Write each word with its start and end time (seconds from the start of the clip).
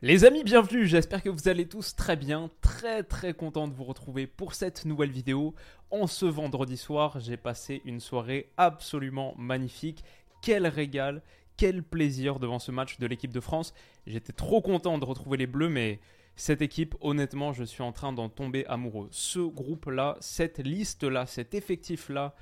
Les 0.00 0.24
amis, 0.24 0.44
bienvenue, 0.44 0.86
j'espère 0.86 1.24
que 1.24 1.28
vous 1.28 1.48
allez 1.48 1.66
tous 1.66 1.96
très 1.96 2.14
bien, 2.14 2.50
très 2.60 3.02
très 3.02 3.34
content 3.34 3.66
de 3.66 3.74
vous 3.74 3.82
retrouver 3.82 4.28
pour 4.28 4.54
cette 4.54 4.84
nouvelle 4.84 5.10
vidéo. 5.10 5.56
En 5.90 6.06
ce 6.06 6.24
vendredi 6.24 6.76
soir, 6.76 7.18
j'ai 7.18 7.36
passé 7.36 7.82
une 7.84 7.98
soirée 7.98 8.48
absolument 8.56 9.34
magnifique. 9.36 10.04
Quel 10.40 10.68
régal, 10.68 11.20
quel 11.56 11.82
plaisir 11.82 12.38
devant 12.38 12.60
ce 12.60 12.70
match 12.70 13.00
de 13.00 13.08
l'équipe 13.08 13.32
de 13.32 13.40
France. 13.40 13.74
J'étais 14.06 14.32
trop 14.32 14.62
content 14.62 14.98
de 14.98 15.04
retrouver 15.04 15.36
les 15.36 15.48
Bleus, 15.48 15.68
mais 15.68 15.98
cette 16.36 16.62
équipe, 16.62 16.94
honnêtement, 17.00 17.52
je 17.52 17.64
suis 17.64 17.82
en 17.82 17.90
train 17.90 18.12
d'en 18.12 18.28
tomber 18.28 18.64
amoureux. 18.66 19.08
Ce 19.10 19.40
groupe-là, 19.40 20.16
cette 20.20 20.60
liste-là, 20.60 21.26
cet 21.26 21.54
effectif-là, 21.54 22.36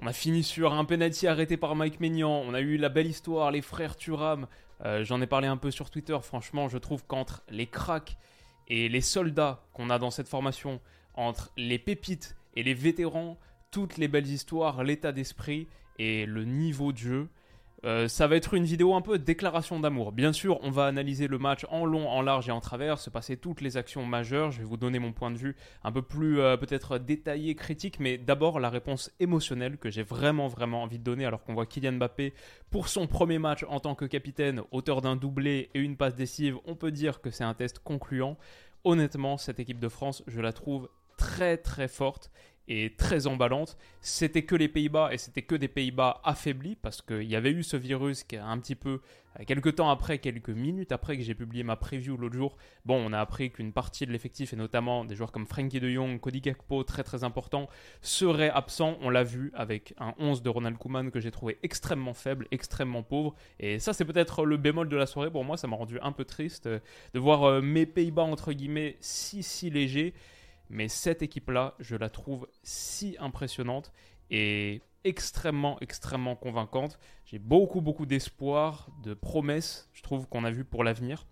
on 0.00 0.06
a 0.06 0.12
fini 0.12 0.42
sur 0.42 0.74
un 0.74 0.84
penalty 0.84 1.28
arrêté 1.28 1.56
par 1.56 1.76
Mike 1.76 2.00
Maignan. 2.00 2.42
On 2.46 2.52
a 2.52 2.60
eu 2.60 2.76
la 2.76 2.90
belle 2.90 3.06
histoire, 3.06 3.50
les 3.52 3.62
frères 3.62 3.96
Thuram. 3.96 4.48
Euh, 4.84 5.04
j'en 5.04 5.20
ai 5.20 5.26
parlé 5.26 5.48
un 5.48 5.56
peu 5.56 5.70
sur 5.70 5.90
Twitter. 5.90 6.16
Franchement, 6.22 6.68
je 6.68 6.78
trouve 6.78 7.04
qu'entre 7.06 7.42
les 7.48 7.66
cracks 7.66 8.16
et 8.68 8.88
les 8.88 9.00
soldats 9.00 9.64
qu'on 9.72 9.90
a 9.90 9.98
dans 9.98 10.10
cette 10.10 10.28
formation, 10.28 10.80
entre 11.14 11.52
les 11.56 11.78
pépites 11.78 12.36
et 12.54 12.62
les 12.62 12.74
vétérans, 12.74 13.38
toutes 13.70 13.96
les 13.96 14.08
belles 14.08 14.28
histoires, 14.28 14.84
l'état 14.84 15.12
d'esprit 15.12 15.68
et 15.98 16.26
le 16.26 16.44
niveau 16.44 16.92
de 16.92 16.98
jeu, 16.98 17.28
euh, 17.84 18.08
ça 18.08 18.26
va 18.26 18.36
être 18.36 18.54
une 18.54 18.64
vidéo 18.64 18.94
un 18.94 19.02
peu 19.02 19.18
déclaration 19.18 19.78
d'amour. 19.78 20.12
Bien 20.12 20.32
sûr, 20.32 20.58
on 20.62 20.70
va 20.70 20.86
analyser 20.86 21.28
le 21.28 21.38
match 21.38 21.66
en 21.68 21.84
long, 21.84 22.08
en 22.08 22.22
large 22.22 22.48
et 22.48 22.52
en 22.52 22.60
travers, 22.60 22.98
se 22.98 23.10
passer 23.10 23.36
toutes 23.36 23.60
les 23.60 23.76
actions 23.76 24.06
majeures. 24.06 24.50
Je 24.50 24.60
vais 24.60 24.64
vous 24.64 24.78
donner 24.78 24.98
mon 24.98 25.12
point 25.12 25.30
de 25.30 25.36
vue 25.36 25.54
un 25.82 25.92
peu 25.92 26.00
plus 26.00 26.40
euh, 26.40 26.56
peut-être 26.56 26.96
détaillé, 26.98 27.54
critique, 27.54 28.00
mais 28.00 28.16
d'abord 28.16 28.58
la 28.58 28.70
réponse 28.70 29.10
émotionnelle 29.20 29.76
que 29.76 29.90
j'ai 29.90 30.02
vraiment 30.02 30.48
vraiment 30.48 30.82
envie 30.82 30.98
de 30.98 31.04
donner 31.04 31.26
alors 31.26 31.44
qu'on 31.44 31.52
voit 31.52 31.66
Kylian 31.66 31.92
Mbappé 31.92 32.32
pour 32.70 32.88
son 32.88 33.06
premier 33.06 33.38
match 33.38 33.64
en 33.68 33.80
tant 33.80 33.94
que 33.94 34.06
capitaine, 34.06 34.62
auteur 34.70 35.02
d'un 35.02 35.16
doublé 35.16 35.70
et 35.74 35.80
une 35.80 35.96
passe 35.96 36.14
décisive. 36.14 36.56
On 36.64 36.76
peut 36.76 36.90
dire 36.90 37.20
que 37.20 37.30
c'est 37.30 37.44
un 37.44 37.54
test 37.54 37.80
concluant. 37.80 38.38
Honnêtement, 38.84 39.36
cette 39.36 39.60
équipe 39.60 39.80
de 39.80 39.88
France, 39.88 40.22
je 40.26 40.40
la 40.40 40.52
trouve 40.52 40.88
très 41.16 41.56
très 41.56 41.88
forte 41.88 42.30
et 42.68 42.94
très 42.96 43.26
emballante. 43.26 43.76
C'était 44.00 44.42
que 44.42 44.54
les 44.54 44.68
Pays-Bas 44.68 45.12
et 45.12 45.18
c'était 45.18 45.42
que 45.42 45.54
des 45.54 45.68
Pays-Bas 45.68 46.20
affaiblis 46.24 46.76
parce 46.76 47.02
qu'il 47.02 47.24
y 47.24 47.36
avait 47.36 47.50
eu 47.50 47.62
ce 47.62 47.76
virus 47.76 48.24
qui 48.24 48.36
a 48.36 48.46
un 48.46 48.58
petit 48.58 48.74
peu, 48.74 49.00
quelques 49.46 49.76
temps 49.76 49.90
après, 49.90 50.18
quelques 50.18 50.50
minutes 50.50 50.92
après 50.92 51.16
que 51.16 51.22
j'ai 51.22 51.34
publié 51.34 51.62
ma 51.62 51.76
preview 51.76 52.16
l'autre 52.16 52.36
jour, 52.36 52.56
bon, 52.84 53.02
on 53.04 53.12
a 53.12 53.20
appris 53.20 53.50
qu'une 53.50 53.72
partie 53.72 54.06
de 54.06 54.12
l'effectif 54.12 54.52
et 54.52 54.56
notamment 54.56 55.04
des 55.04 55.14
joueurs 55.14 55.32
comme 55.32 55.46
Frankie 55.46 55.80
de 55.80 55.88
Jong, 55.88 56.20
Cody 56.20 56.40
Gakpo, 56.40 56.84
très 56.84 57.02
très 57.02 57.24
important, 57.24 57.68
seraient 58.00 58.50
absents. 58.50 58.96
On 59.00 59.10
l'a 59.10 59.24
vu 59.24 59.50
avec 59.54 59.94
un 59.98 60.14
11 60.18 60.42
de 60.42 60.48
Ronald 60.48 60.78
Koeman 60.78 61.10
que 61.10 61.20
j'ai 61.20 61.30
trouvé 61.30 61.58
extrêmement 61.62 62.14
faible, 62.14 62.46
extrêmement 62.50 63.02
pauvre. 63.02 63.34
Et 63.60 63.78
ça, 63.78 63.92
c'est 63.92 64.04
peut-être 64.04 64.44
le 64.44 64.56
bémol 64.56 64.88
de 64.88 64.96
la 64.96 65.06
soirée. 65.06 65.30
Pour 65.30 65.44
moi, 65.44 65.56
ça 65.56 65.66
m'a 65.66 65.76
rendu 65.76 65.98
un 66.00 66.12
peu 66.12 66.24
triste 66.24 66.66
euh, 66.66 66.78
de 67.12 67.18
voir 67.18 67.44
euh, 67.44 67.60
mes 67.60 67.86
Pays-Bas, 67.86 68.22
entre 68.22 68.52
guillemets, 68.52 68.96
si 69.00 69.42
si 69.42 69.70
légers. 69.70 70.14
Mais 70.70 70.88
cette 70.88 71.22
équipe-là, 71.22 71.74
je 71.78 71.96
la 71.96 72.08
trouve 72.08 72.48
si 72.62 73.16
impressionnante 73.18 73.92
et 74.30 74.80
extrêmement, 75.04 75.78
extrêmement 75.80 76.36
convaincante. 76.36 76.98
J'ai 77.26 77.38
beaucoup, 77.38 77.80
beaucoup 77.80 78.06
d'espoir, 78.06 78.88
de 79.02 79.14
promesses, 79.14 79.88
je 79.92 80.02
trouve, 80.02 80.26
qu'on 80.26 80.44
a 80.44 80.50
vu 80.50 80.64
pour 80.64 80.82
l'avenir. 80.84 81.26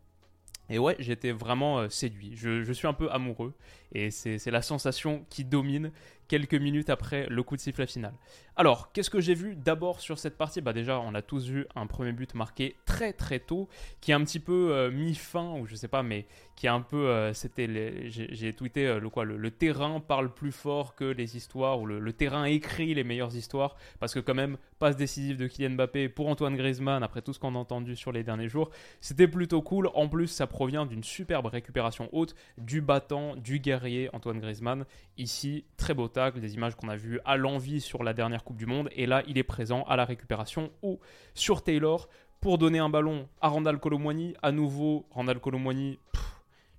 Et 0.68 0.78
ouais, 0.78 0.96
j'étais 0.98 1.32
vraiment 1.32 1.80
euh, 1.80 1.88
séduit. 1.88 2.32
Je, 2.36 2.62
je, 2.62 2.72
suis 2.72 2.86
un 2.86 2.92
peu 2.92 3.10
amoureux. 3.10 3.54
Et 3.92 4.10
c'est 4.10 4.50
la 4.50 4.62
sensation 4.62 5.26
qui 5.28 5.44
domine 5.44 5.92
quelques 6.32 6.54
minutes 6.54 6.88
après 6.88 7.26
le 7.28 7.42
coup 7.42 7.56
de 7.56 7.60
sifflet 7.60 7.86
final. 7.86 8.14
Alors, 8.56 8.90
qu'est-ce 8.92 9.10
que 9.10 9.20
j'ai 9.20 9.34
vu 9.34 9.54
d'abord 9.54 10.00
sur 10.00 10.18
cette 10.18 10.38
partie? 10.38 10.62
Bah 10.62 10.72
déjà, 10.72 10.98
on 10.98 11.14
a 11.14 11.20
tous 11.20 11.46
vu 11.46 11.66
un 11.74 11.86
premier 11.86 12.12
but 12.12 12.34
marqué 12.34 12.74
très 12.86 13.12
très 13.12 13.38
tôt, 13.38 13.68
qui 14.00 14.12
est 14.12 14.14
un 14.14 14.24
petit 14.24 14.40
peu 14.40 14.72
euh, 14.72 14.90
mis 14.90 15.14
fin, 15.14 15.52
ou 15.58 15.66
je 15.66 15.74
sais 15.74 15.88
pas, 15.88 16.02
mais 16.02 16.26
qui 16.56 16.66
est 16.66 16.70
un 16.70 16.80
peu, 16.80 17.08
euh, 17.08 17.34
c'était, 17.34 18.08
j'ai 18.08 18.52
tweeté 18.54 18.86
euh, 18.86 18.98
le 18.98 19.10
quoi, 19.10 19.24
le, 19.24 19.50
terrain 19.50 20.00
parle 20.00 20.32
plus 20.32 20.52
fort 20.52 20.94
que 20.94 21.04
les 21.04 21.36
histoires, 21.36 21.80
ou 21.80 21.86
le, 21.86 22.12
terrain 22.14 22.44
écrit 22.44 22.94
les 22.94 23.04
meilleures 23.04 23.34
histoires, 23.36 23.76
parce 24.00 24.14
que 24.14 24.20
quand 24.20 24.34
même, 24.34 24.56
passe 24.78 24.96
décisive 24.96 25.36
de 25.36 25.46
Kylian 25.46 25.70
Mbappé 25.70 26.08
pour 26.08 26.28
Antoine 26.28 26.56
Griezmann, 26.56 27.02
après 27.02 27.20
tout 27.20 27.34
ce 27.34 27.38
qu'on 27.38 27.54
a 27.54 27.58
entendu 27.58 27.94
sur 27.94 28.10
les 28.10 28.24
derniers 28.24 28.48
jours, 28.48 28.70
c'était 29.02 29.28
plutôt 29.28 29.60
cool. 29.60 29.90
En 29.94 30.08
plus, 30.08 30.28
ça 30.28 30.46
provient 30.46 30.86
d'une 30.86 31.04
superbe 31.04 31.46
récupération 31.46 32.08
haute 32.12 32.34
du 32.56 32.80
battant, 32.80 33.36
du 33.36 33.58
guerrier 33.58 34.08
Antoine 34.14 34.40
Griezmann. 34.40 34.86
Ici, 35.18 35.64
très 35.76 35.94
beau 35.94 36.08
des 36.30 36.54
images 36.54 36.76
qu'on 36.76 36.88
a 36.88 36.96
vues 36.96 37.20
à 37.24 37.36
l'envie 37.36 37.80
sur 37.80 38.02
la 38.04 38.14
dernière 38.14 38.44
Coupe 38.44 38.56
du 38.56 38.66
Monde. 38.66 38.88
Et 38.92 39.06
là, 39.06 39.22
il 39.26 39.38
est 39.38 39.42
présent 39.42 39.82
à 39.84 39.96
la 39.96 40.04
récupération 40.04 40.70
ou 40.82 41.00
sur 41.34 41.62
Taylor 41.62 42.08
pour 42.40 42.58
donner 42.58 42.78
un 42.78 42.88
ballon 42.88 43.28
à 43.40 43.48
Randall 43.48 43.78
Colomwani. 43.78 44.34
À 44.42 44.52
nouveau, 44.52 45.06
Randall 45.10 45.40
Colomwani, 45.40 45.98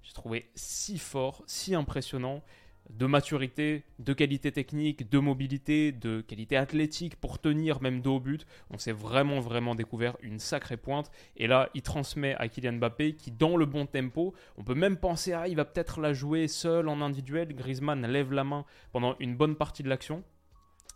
j'ai 0.02 0.14
trouvé 0.14 0.50
si 0.56 0.98
fort, 0.98 1.44
si 1.46 1.76
impressionnant 1.76 2.44
de 2.90 3.06
maturité, 3.06 3.84
de 4.00 4.14
qualité 4.14 4.52
technique, 4.52 5.10
de 5.10 5.20
mobilité, 5.20 5.92
de 5.92 6.22
qualité 6.22 6.58
athlétique 6.58 7.16
pour 7.16 7.40
tenir 7.40 7.82
même 7.82 8.02
dos 8.02 8.18
au 8.18 8.20
but. 8.20 8.46
On 8.70 8.78
s'est 8.78 8.92
vraiment 8.92 9.40
vraiment 9.40 9.76
découvert 9.76 10.18
une 10.22 10.40
sacrée 10.40 10.78
pointe. 10.78 11.12
Et 11.38 11.48
là, 11.48 11.70
il 11.74 11.82
transmet 11.82 12.36
à 12.36 12.48
Kylian 12.48 12.74
Mbappé 12.74 13.16
qui, 13.16 13.32
dans 13.32 13.58
le 13.58 13.66
bon 13.66 13.86
tempo, 13.86 14.34
on 14.58 14.64
peut 14.64 14.76
même 14.76 14.98
penser 14.98 15.34
à 15.34 15.48
il 15.48 15.56
va 15.56 15.66
peut-être 15.66 16.02
la 16.02 16.14
jouer 16.14 16.48
seul 16.48 16.88
en 16.88 17.02
individuel. 17.02 17.54
Griezmann 17.56 18.06
lève 18.06 18.32
la 18.32 18.44
main 18.44 18.66
pendant 18.92 19.16
une 19.20 19.36
bonne 19.36 19.56
partie 19.56 19.84
de 19.84 19.90
l'action. 19.90 20.24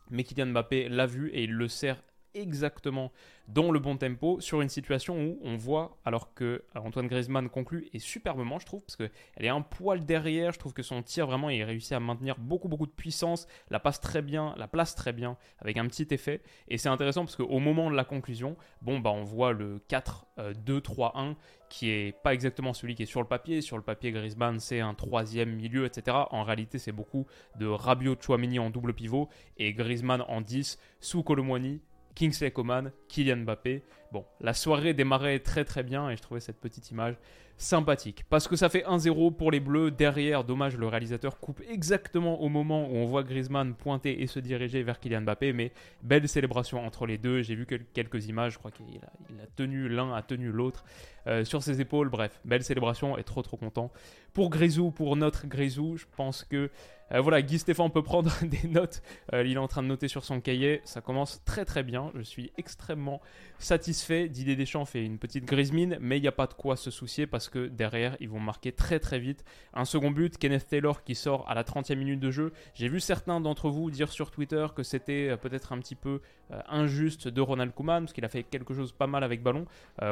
Mais 0.10 0.24
Kylian 0.24 0.48
Mbappé 0.48 0.90
l'a 0.90 1.06
vu 1.06 1.30
et 1.30 1.44
il 1.44 1.52
le 1.52 1.68
sert 1.68 2.02
exactement 2.34 3.12
dans 3.48 3.72
le 3.72 3.80
bon 3.80 3.96
tempo 3.98 4.42
sur 4.42 4.62
une 4.62 4.70
situation 4.70 5.20
où 5.20 5.40
on 5.42 5.56
voit, 5.56 5.98
alors 6.04 6.34
que 6.34 6.64
Antoine 6.76 7.08
Griezmann 7.08 7.50
conclut, 7.50 7.88
et 7.94 8.00
superbement, 8.00 8.60
je 8.60 8.66
trouve, 8.66 8.84
parce 8.84 8.96
qu'elle 8.98 9.12
est 9.38 9.50
un 9.50 9.62
poil 9.62 10.06
derrière. 10.06 10.52
Je 10.52 10.60
trouve 10.60 10.74
que 10.74 10.84
son 10.84 11.02
tir, 11.02 11.28
vraiment, 11.28 11.50
il 11.50 11.64
réussit 11.64 11.94
à 11.94 12.00
maintenir 12.00 12.36
beaucoup, 12.38 12.68
beaucoup 12.68 12.86
de 12.86 12.92
puissance, 12.92 13.48
la 13.70 13.80
passe 13.80 14.02
très 14.02 14.22
bien, 14.22 14.54
la 14.58 14.68
place 14.68 14.96
très 14.96 15.14
bien, 15.14 15.38
avec 15.60 15.78
un 15.78 15.88
petit 15.88 16.08
effet. 16.12 16.42
Et 16.68 16.78
c'est 16.78 16.90
intéressant 16.90 17.24
parce 17.24 17.36
qu'au 17.36 17.60
moment 17.60 17.90
de 17.90 17.96
la 17.96 18.04
conclusion, 18.04 18.58
bon, 18.82 19.00
bah, 19.00 19.12
on 19.12 19.24
voit 19.24 19.54
le 19.54 19.80
4-2-3-1 19.90 21.36
qui 21.70 21.90
est 21.90 22.14
pas 22.24 22.34
exactement 22.34 22.74
celui 22.74 22.96
qui 22.96 23.04
est 23.04 23.08
sur 23.08 23.22
le 23.22 23.28
papier. 23.28 23.62
Sur 23.62 23.78
le 23.78 23.84
papier, 23.84 24.12
Griezmann, 24.12 24.60
c'est 24.60 24.80
un 24.80 24.94
troisième 24.94 25.54
milieu, 25.56 25.86
etc. 25.86 26.18
En 26.32 26.44
réalité, 26.44 26.80
c'est 26.80 26.92
beaucoup 26.92 27.26
de 27.60 27.66
Rabiot 27.66 28.16
Chouameni 28.20 28.60
en 28.60 28.70
double 28.70 28.94
pivot 28.94 29.30
et 29.58 29.74
Griezmann 29.74 30.24
en 30.28 30.42
10 30.42 30.80
sous 31.00 31.24
Colomwani 31.24 31.82
Kingsley 32.18 32.50
Coman, 32.50 32.92
Kylian 33.08 33.44
Mbappé. 33.46 33.84
Bon, 34.12 34.26
la 34.40 34.54
soirée 34.54 34.94
démarrait 34.94 35.40
très 35.40 35.66
très 35.66 35.84
bien 35.84 36.10
et 36.10 36.16
je 36.16 36.22
trouvais 36.22 36.40
cette 36.40 36.60
petite 36.60 36.92
image 36.92 37.16
sympathique. 37.58 38.24
Parce 38.30 38.48
que 38.48 38.56
ça 38.56 38.70
fait 38.70 38.84
1-0 38.86 39.36
pour 39.36 39.52
les 39.52 39.60
Bleus. 39.60 39.92
Derrière, 39.92 40.44
dommage, 40.44 40.78
le 40.78 40.88
réalisateur 40.88 41.40
coupe 41.40 41.62
exactement 41.70 42.42
au 42.42 42.50
moment 42.50 42.88
où 42.88 42.96
on 42.96 43.06
voit 43.06 43.24
Griezmann 43.24 43.74
pointer 43.74 44.22
et 44.22 44.28
se 44.28 44.40
diriger 44.40 44.84
vers 44.84 45.00
Kylian 45.00 45.22
Mbappé. 45.22 45.54
Mais 45.54 45.72
belle 46.04 46.28
célébration 46.30 46.86
entre 46.86 47.06
les 47.06 47.18
deux. 47.18 47.42
J'ai 47.42 47.56
vu 47.56 47.66
quelques 47.66 48.28
images. 48.28 48.54
Je 48.54 48.60
crois 48.60 48.72
qu'il 48.72 48.86
a, 48.86 49.48
tenu 49.56 49.90
l'un, 49.90 50.14
a 50.14 50.22
tenu 50.22 50.52
l'autre 50.52 50.86
euh, 51.26 51.44
sur 51.44 51.64
ses 51.64 51.82
épaules. 51.82 52.10
Bref, 52.10 52.40
belle 52.46 52.64
célébration 52.64 53.18
et 53.18 53.24
trop 53.24 53.42
trop 53.42 53.58
content. 53.58 53.92
Pour 54.34 54.50
Grisou, 54.50 54.92
pour 54.92 55.16
notre 55.16 55.48
Grisou, 55.48 55.98
je 55.98 56.06
pense 56.16 56.44
que 56.44 56.70
euh, 57.12 57.22
voilà, 57.22 57.42
Guy 57.42 57.58
Stéphane 57.58 57.90
peut 57.92 58.04
prendre 58.04 58.32
des 58.44 58.68
notes. 58.68 59.02
Euh, 59.34 59.44
il 59.46 59.54
est 59.54 59.60
en 59.60 59.68
train 59.68 59.82
de 59.82 59.88
noter 59.88 60.08
sur 60.08 60.24
son 60.24 60.42
cahier. 60.42 60.82
Ça 60.84 61.02
commence 61.02 61.42
très 61.46 61.66
très 61.66 61.84
bien. 61.84 62.12
Je 62.16 62.22
suis 62.22 62.52
extrêmement 62.58 63.22
satisfait. 63.60 63.97
Didier 64.30 64.56
Deschamps 64.56 64.86
fait 64.86 65.04
une 65.04 65.18
petite 65.18 65.46
grise 65.46 65.72
mine, 65.72 65.98
mais 66.00 66.18
il 66.18 66.22
n'y 66.22 66.28
a 66.28 66.32
pas 66.32 66.48
de 66.48 66.54
quoi 66.54 66.76
se 66.76 66.92
soucier 66.92 67.28
parce 67.28 67.50
que 67.50 67.68
derrière, 67.68 68.16
ils 68.20 68.30
vont 68.30 68.40
marquer 68.40 68.72
très 68.72 69.00
très 69.00 69.20
vite. 69.20 69.44
Un 69.74 69.86
second 69.86 70.12
but, 70.12 70.38
Kenneth 70.38 70.68
Taylor 70.68 71.04
qui 71.04 71.16
sort 71.16 71.50
à 71.50 71.56
la 71.56 71.64
30e 71.64 71.96
minute 71.96 72.20
de 72.20 72.32
jeu. 72.32 72.54
J'ai 72.74 72.90
vu 72.90 73.00
certains 73.00 73.42
d'entre 73.42 73.70
vous 73.70 73.92
dire 73.92 74.12
sur 74.12 74.32
Twitter 74.32 74.66
que 74.76 74.84
c'était 74.84 75.30
euh, 75.30 75.38
peut-être 75.38 75.74
un 75.74 75.80
petit 75.80 75.96
peu 75.96 76.22
injuste 76.70 77.28
de 77.28 77.42
Ronald 77.42 77.74
Koeman 77.74 78.04
parce 78.04 78.14
qu'il 78.14 78.24
a 78.24 78.30
fait 78.30 78.44
quelque 78.44 78.74
chose 78.74 78.94
pas 78.94 79.08
mal 79.08 79.24
avec 79.24 79.44
ballon. 79.44 79.66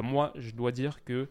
moi, 0.04 0.34
je 0.36 0.52
dois 0.52 0.74
dire 0.74 1.04
que 1.06 1.30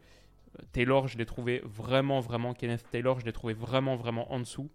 Taylor, 0.73 1.09
je 1.09 1.19
l'ai 1.19 1.27
trouvé 1.27 1.63
vraiment, 1.65 2.21
vraiment, 2.21 2.55
Kenneth 2.55 2.85
Taylor, 2.91 3.21
je 3.21 3.27
l'ai 3.27 3.33
trouvé 3.33 3.55
vraiment, 3.55 3.97
vraiment 3.97 4.33
en 4.33 4.41
dessous. 4.41 4.71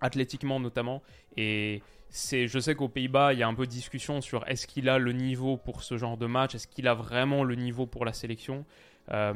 athlétiquement 0.00 0.60
notamment. 0.60 1.02
Et 1.38 1.82
c'est, 2.08 2.46
je 2.46 2.58
sais 2.58 2.74
qu'aux 2.74 2.88
Pays-Bas, 2.88 3.32
il 3.32 3.38
y 3.38 3.42
a 3.42 3.48
un 3.48 3.54
peu 3.54 3.66
de 3.66 3.70
discussion 3.70 4.20
sur 4.20 4.46
est-ce 4.48 4.66
qu'il 4.66 4.88
a 4.88 4.98
le 4.98 5.12
niveau 5.12 5.56
pour 5.56 5.82
ce 5.82 5.96
genre 5.96 6.16
de 6.16 6.26
match, 6.26 6.54
est-ce 6.54 6.68
qu'il 6.68 6.88
a 6.88 6.94
vraiment 6.94 7.44
le 7.44 7.54
niveau 7.54 7.86
pour 7.86 8.04
la 8.04 8.12
sélection. 8.12 8.64
Euh, 9.12 9.34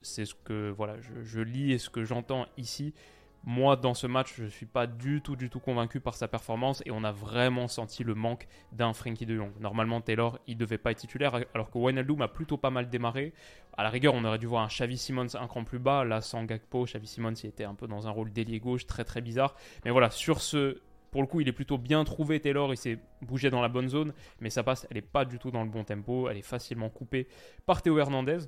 c'est 0.00 0.24
ce 0.24 0.34
que 0.34 0.70
voilà, 0.70 0.96
je, 1.00 1.40
lis 1.40 1.72
et 1.72 1.78
ce 1.78 1.90
que 1.90 2.04
j'entends 2.04 2.46
ici. 2.56 2.94
Moi, 3.44 3.74
dans 3.74 3.94
ce 3.94 4.06
match, 4.06 4.34
je 4.36 4.44
ne 4.44 4.48
suis 4.48 4.66
pas 4.66 4.86
du 4.86 5.20
tout, 5.20 5.34
du 5.34 5.50
tout 5.50 5.58
convaincu 5.58 5.98
par 5.98 6.14
sa 6.14 6.28
performance 6.28 6.80
et 6.86 6.92
on 6.92 7.02
a 7.02 7.10
vraiment 7.10 7.66
senti 7.66 8.04
le 8.04 8.14
manque 8.14 8.46
d'un 8.70 8.92
Frankie 8.92 9.26
de 9.26 9.36
Jong. 9.36 9.52
Normalement, 9.58 10.00
Taylor, 10.00 10.38
il 10.46 10.56
devait 10.56 10.78
pas 10.78 10.92
être 10.92 10.98
titulaire 10.98 11.34
alors 11.52 11.70
que 11.70 11.78
Wijnaldum 11.78 12.22
a 12.22 12.28
plutôt 12.28 12.56
pas 12.56 12.70
mal 12.70 12.88
démarré. 12.88 13.32
À 13.76 13.82
la 13.82 13.90
rigueur, 13.90 14.14
on 14.14 14.24
aurait 14.24 14.38
dû 14.38 14.46
voir 14.46 14.62
un 14.62 14.68
Xavi 14.68 14.96
Simons 14.96 15.34
un 15.34 15.46
cran 15.48 15.64
plus 15.64 15.80
bas. 15.80 16.04
Là, 16.04 16.20
sans 16.20 16.44
Gakpo, 16.44 16.84
Xavi 16.84 17.06
Simons, 17.08 17.34
il 17.34 17.48
était 17.48 17.64
un 17.64 17.74
peu 17.74 17.88
dans 17.88 18.06
un 18.06 18.10
rôle 18.10 18.32
d'ailier 18.32 18.60
gauche, 18.60 18.86
très 18.86 19.04
très 19.04 19.20
bizarre. 19.20 19.56
Mais 19.84 19.90
voilà, 19.90 20.10
sur 20.10 20.40
ce 20.40 20.80
pour 21.12 21.20
le 21.20 21.28
coup, 21.28 21.40
il 21.40 21.46
est 21.46 21.52
plutôt 21.52 21.76
bien 21.78 22.02
trouvé, 22.04 22.40
Taylor. 22.40 22.72
Il 22.72 22.76
s'est 22.78 22.98
bougé 23.20 23.50
dans 23.50 23.60
la 23.60 23.68
bonne 23.68 23.88
zone, 23.88 24.14
mais 24.40 24.48
sa 24.48 24.62
passe, 24.62 24.86
elle 24.90 24.96
n'est 24.96 25.02
pas 25.02 25.26
du 25.26 25.38
tout 25.38 25.50
dans 25.50 25.62
le 25.62 25.68
bon 25.68 25.84
tempo. 25.84 26.28
Elle 26.28 26.38
est 26.38 26.42
facilement 26.42 26.88
coupée 26.88 27.28
par 27.66 27.82
Théo 27.82 27.98
Hernandez. 27.98 28.38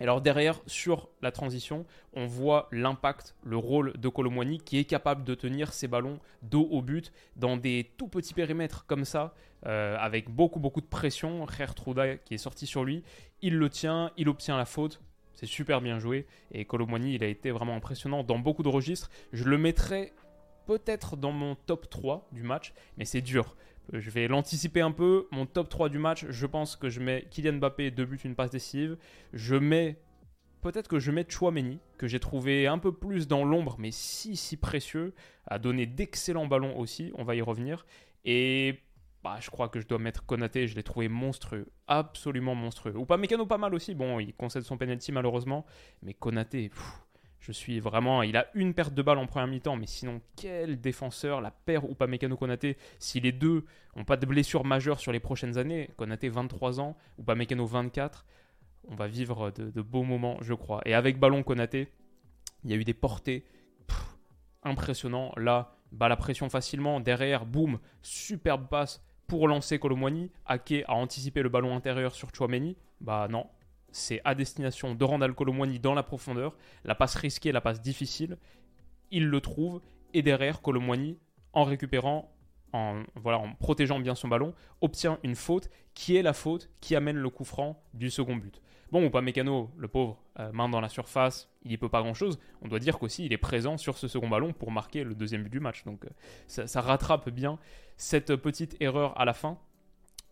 Et 0.00 0.04
alors 0.04 0.22
derrière, 0.22 0.60
sur 0.66 1.10
la 1.22 1.30
transition, 1.30 1.84
on 2.14 2.26
voit 2.26 2.68
l'impact, 2.72 3.36
le 3.44 3.58
rôle 3.58 3.92
de 3.96 4.08
Colomwani 4.08 4.58
qui 4.58 4.78
est 4.78 4.84
capable 4.84 5.24
de 5.24 5.34
tenir 5.34 5.72
ses 5.72 5.86
ballons 5.86 6.18
dos 6.42 6.66
au 6.70 6.82
but 6.82 7.12
dans 7.36 7.56
des 7.56 7.92
tout 7.96 8.08
petits 8.08 8.34
périmètres 8.34 8.86
comme 8.86 9.04
ça, 9.04 9.34
euh, 9.66 9.96
avec 10.00 10.30
beaucoup 10.30 10.58
beaucoup 10.58 10.80
de 10.80 10.86
pression. 10.86 11.46
Truda 11.76 12.16
qui 12.16 12.34
est 12.34 12.38
sorti 12.38 12.66
sur 12.66 12.82
lui, 12.82 13.04
il 13.40 13.56
le 13.56 13.68
tient, 13.68 14.10
il 14.16 14.28
obtient 14.28 14.56
la 14.56 14.64
faute. 14.64 15.00
C'est 15.34 15.46
super 15.46 15.80
bien 15.80 15.98
joué 15.98 16.26
et 16.50 16.64
Colomwani, 16.64 17.14
il 17.14 17.22
a 17.22 17.26
été 17.26 17.50
vraiment 17.50 17.76
impressionnant 17.76 18.24
dans 18.24 18.38
beaucoup 18.38 18.62
de 18.62 18.68
registres. 18.68 19.10
Je 19.32 19.44
le 19.44 19.58
mettrais 19.58 20.12
peut-être 20.66 21.16
dans 21.16 21.32
mon 21.32 21.54
top 21.54 21.88
3 21.88 22.28
du 22.32 22.42
match, 22.42 22.72
mais 22.96 23.04
c'est 23.04 23.20
dur. 23.20 23.56
Euh, 23.92 24.00
je 24.00 24.10
vais 24.10 24.28
l'anticiper 24.28 24.80
un 24.80 24.92
peu. 24.92 25.26
Mon 25.30 25.46
top 25.46 25.68
3 25.68 25.88
du 25.88 25.98
match, 25.98 26.26
je 26.28 26.46
pense 26.46 26.76
que 26.76 26.88
je 26.88 27.00
mets 27.00 27.26
Kylian 27.30 27.54
Mbappé, 27.54 27.90
deux 27.90 28.04
buts, 28.04 28.20
une 28.24 28.34
passe 28.34 28.50
décisive. 28.50 28.96
Je 29.32 29.56
mets. 29.56 29.98
Peut-être 30.62 30.88
que 30.88 30.98
je 30.98 31.10
mets 31.10 31.26
Chouameni, 31.28 31.78
que 31.98 32.06
j'ai 32.06 32.20
trouvé 32.20 32.66
un 32.66 32.78
peu 32.78 32.90
plus 32.90 33.28
dans 33.28 33.44
l'ombre, 33.44 33.76
mais 33.78 33.90
si, 33.90 34.34
si 34.34 34.56
précieux, 34.56 35.12
a 35.46 35.58
donné 35.58 35.84
d'excellents 35.84 36.46
ballons 36.46 36.78
aussi, 36.78 37.12
on 37.16 37.24
va 37.24 37.34
y 37.34 37.42
revenir. 37.42 37.84
Et 38.24 38.80
bah, 39.22 39.36
je 39.40 39.50
crois 39.50 39.68
que 39.68 39.78
je 39.78 39.86
dois 39.86 39.98
mettre 39.98 40.24
Konaté, 40.24 40.66
je 40.66 40.74
l'ai 40.74 40.82
trouvé 40.82 41.08
monstrueux, 41.08 41.66
absolument 41.86 42.54
monstrueux. 42.54 42.96
Ou 42.96 43.04
pas 43.04 43.18
Mécano 43.18 43.44
pas 43.44 43.58
mal 43.58 43.74
aussi, 43.74 43.94
bon, 43.94 44.20
il 44.20 44.32
concède 44.34 44.62
son 44.62 44.78
penalty 44.78 45.12
malheureusement, 45.12 45.66
mais 46.02 46.14
Konaté, 46.14 46.70
je 47.44 47.52
suis 47.52 47.78
vraiment. 47.78 48.22
Il 48.22 48.38
a 48.38 48.46
une 48.54 48.72
perte 48.72 48.94
de 48.94 49.02
balle 49.02 49.18
en 49.18 49.26
première 49.26 49.46
mi-temps, 49.46 49.76
mais 49.76 49.86
sinon, 49.86 50.22
quel 50.34 50.80
défenseur 50.80 51.42
La 51.42 51.50
paire 51.50 51.88
ou 51.88 51.94
pas 51.94 52.06
Mécano 52.06 52.38
Konaté, 52.38 52.78
si 52.98 53.20
les 53.20 53.32
deux 53.32 53.66
n'ont 53.94 54.04
pas 54.04 54.16
de 54.16 54.24
blessures 54.24 54.64
majeures 54.64 54.98
sur 54.98 55.12
les 55.12 55.20
prochaines 55.20 55.58
années, 55.58 55.90
Konaté 55.98 56.30
23 56.30 56.80
ans, 56.80 56.96
ou 57.18 57.22
pas 57.22 57.34
Mécano 57.34 57.66
24, 57.66 58.24
on 58.88 58.94
va 58.94 59.08
vivre 59.08 59.50
de, 59.50 59.82
beaux 59.82 60.04
moments, 60.04 60.38
je 60.40 60.54
crois. 60.54 60.80
Et 60.86 60.94
avec 60.94 61.18
ballon 61.18 61.42
Konaté, 61.42 61.88
il 62.64 62.70
y 62.70 62.72
a 62.72 62.76
eu 62.76 62.84
des 62.84 62.94
portées 62.94 63.44
impressionnants. 64.62 65.32
Là, 65.36 65.76
bah, 65.92 66.08
la 66.08 66.16
pression 66.16 66.48
facilement. 66.48 66.98
Derrière, 66.98 67.44
boum, 67.44 67.78
superbe 68.00 68.68
passe 68.68 69.04
pour 69.26 69.48
lancer 69.48 69.78
Colomwani. 69.78 70.30
Ake 70.46 70.84
a 70.88 70.94
anticipé 70.94 71.42
le 71.42 71.50
ballon 71.50 71.76
intérieur 71.76 72.14
sur 72.14 72.34
Chouameni. 72.34 72.78
Bah 73.02 73.28
non, 73.28 73.46
c'est 73.94 74.20
à 74.24 74.34
destination 74.34 74.96
de 74.96 75.04
Randall 75.04 75.34
Colomwani 75.34 75.78
dans 75.78 75.94
la 75.94 76.02
profondeur. 76.02 76.56
La 76.84 76.96
passe 76.96 77.14
risquée, 77.14 77.52
la 77.52 77.60
passe 77.60 77.80
difficile. 77.80 78.38
Il 79.12 79.28
le 79.28 79.40
trouve. 79.40 79.80
Et 80.12 80.22
derrière, 80.22 80.62
Colomwani, 80.62 81.16
en 81.52 81.62
récupérant, 81.62 82.34
en, 82.72 83.04
voilà, 83.14 83.38
en 83.38 83.54
protégeant 83.54 84.00
bien 84.00 84.16
son 84.16 84.26
ballon, 84.26 84.52
obtient 84.80 85.20
une 85.22 85.36
faute 85.36 85.70
qui 85.94 86.16
est 86.16 86.22
la 86.22 86.32
faute 86.32 86.70
qui 86.80 86.96
amène 86.96 87.16
le 87.16 87.30
coup 87.30 87.44
franc 87.44 87.80
du 87.94 88.10
second 88.10 88.34
but. 88.34 88.60
Bon, 88.90 89.04
ou 89.06 89.10
pas 89.10 89.22
Mécano, 89.22 89.70
le 89.76 89.86
pauvre, 89.86 90.20
euh, 90.40 90.50
main 90.52 90.68
dans 90.68 90.80
la 90.80 90.88
surface, 90.88 91.48
il 91.62 91.70
n'y 91.70 91.78
peut 91.78 91.88
pas 91.88 92.02
grand-chose. 92.02 92.40
On 92.62 92.68
doit 92.68 92.80
dire 92.80 92.98
qu'aussi, 92.98 93.24
il 93.24 93.32
est 93.32 93.38
présent 93.38 93.76
sur 93.76 93.96
ce 93.96 94.08
second 94.08 94.28
ballon 94.28 94.52
pour 94.52 94.72
marquer 94.72 95.04
le 95.04 95.14
deuxième 95.14 95.44
but 95.44 95.50
du 95.50 95.60
match. 95.60 95.84
Donc, 95.84 96.04
euh, 96.04 96.10
ça, 96.48 96.66
ça 96.66 96.80
rattrape 96.80 97.30
bien 97.30 97.60
cette 97.96 98.34
petite 98.34 98.76
erreur 98.80 99.18
à 99.20 99.24
la 99.24 99.34
fin. 99.34 99.58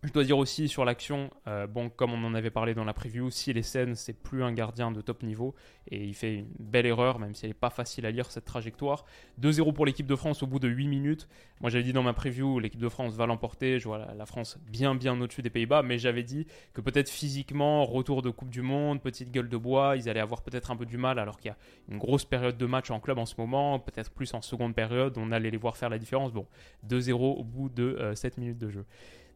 Je 0.05 0.11
dois 0.13 0.25
dire 0.25 0.37
aussi 0.37 0.67
sur 0.67 0.85
l'action, 0.85 1.31
euh, 1.47 1.69
bon, 1.69 1.89
comme 1.89 2.13
on 2.13 2.25
en 2.25 2.35
avait 2.35 2.51
parlé 2.51 2.75
dans 2.75 2.83
la 2.83 2.93
preview, 2.93 3.31
si 3.31 3.53
les 3.53 3.63
scènes, 3.63 3.95
c'est 3.95 4.13
plus 4.13 4.43
un 4.43 4.53
gardien 4.53 4.91
de 4.91 5.01
top 5.01 5.23
niveau 5.23 5.55
et 5.89 6.03
il 6.03 6.13
fait 6.13 6.35
une 6.39 6.49
belle 6.59 6.87
erreur, 6.87 7.21
même 7.21 7.37
si 7.37 7.45
elle 7.45 7.51
n'est 7.51 7.55
pas 7.55 7.71
facile 7.71 8.05
à 8.07 8.11
lire 8.11 8.29
cette 8.33 8.45
trajectoire. 8.45 9.05
2-0 9.41 9.73
pour 9.73 9.87
l'équipe 9.87 10.09
de 10.09 10.17
France 10.17 10.43
au 10.43 10.49
bout 10.49 10.59
de 10.59 10.67
8 10.67 10.89
minutes. 10.89 11.29
Moi, 11.61 11.71
j'avais 11.71 11.85
dit 11.85 11.93
dans 11.93 12.03
ma 12.03 12.15
preview, 12.15 12.59
l'équipe 12.59 12.81
de 12.81 12.89
France 12.89 13.15
va 13.15 13.27
l'emporter. 13.27 13.79
Je 13.79 13.87
vois 13.87 14.13
la, 14.13 14.27
France 14.27 14.59
bien, 14.67 14.97
bien 14.97 15.21
au-dessus 15.21 15.41
des 15.41 15.51
Pays-Bas, 15.51 15.85
mais 15.85 15.99
j'avais 15.99 16.25
dit 16.25 16.49
que 16.75 16.81
peut-être 16.81 17.09
physiquement, 17.09 17.85
retour 17.85 18.23
de 18.23 18.31
Coupe 18.31 18.51
du 18.51 18.63
Monde, 18.63 19.01
petite 19.01 19.31
gueule 19.31 19.49
de 19.49 19.57
bois, 19.57 19.95
ils 19.97 20.09
allaient 20.09 20.19
avoir 20.19 20.43
peut-être 20.43 20.73
un 20.73 20.77
peu 20.77 20.85
du 20.85 20.97
mal 20.97 21.21
alors 21.21 21.39
qu'il 21.39 21.51
y 21.51 21.53
a 21.53 21.57
une 21.89 21.99
grosse 21.99 22.25
période 22.25 22.59
de 22.59 22.67
match 22.67 22.91
en 22.91 22.99
club 22.99 23.19
en 23.19 23.27
ce 23.27 23.37
moment, 23.39 23.79
peut-être 23.79 24.11
plus 24.11 24.35
en 24.35 24.43
seconde 24.43 24.75
période, 24.75 25.17
on 25.17 25.31
allait 25.31 25.51
les 25.53 25.59
voir 25.59 25.77
faire 25.77 25.91
la 25.91 25.99
différence. 25.99 26.33
Bon, 26.33 26.49
2-0 26.89 27.13
au 27.13 27.45
bout 27.45 27.69
de 27.69 28.13
7 28.17 28.33
euh, 28.33 28.41
minutes 28.41 28.59
de 28.59 28.69
jeu. 28.69 28.85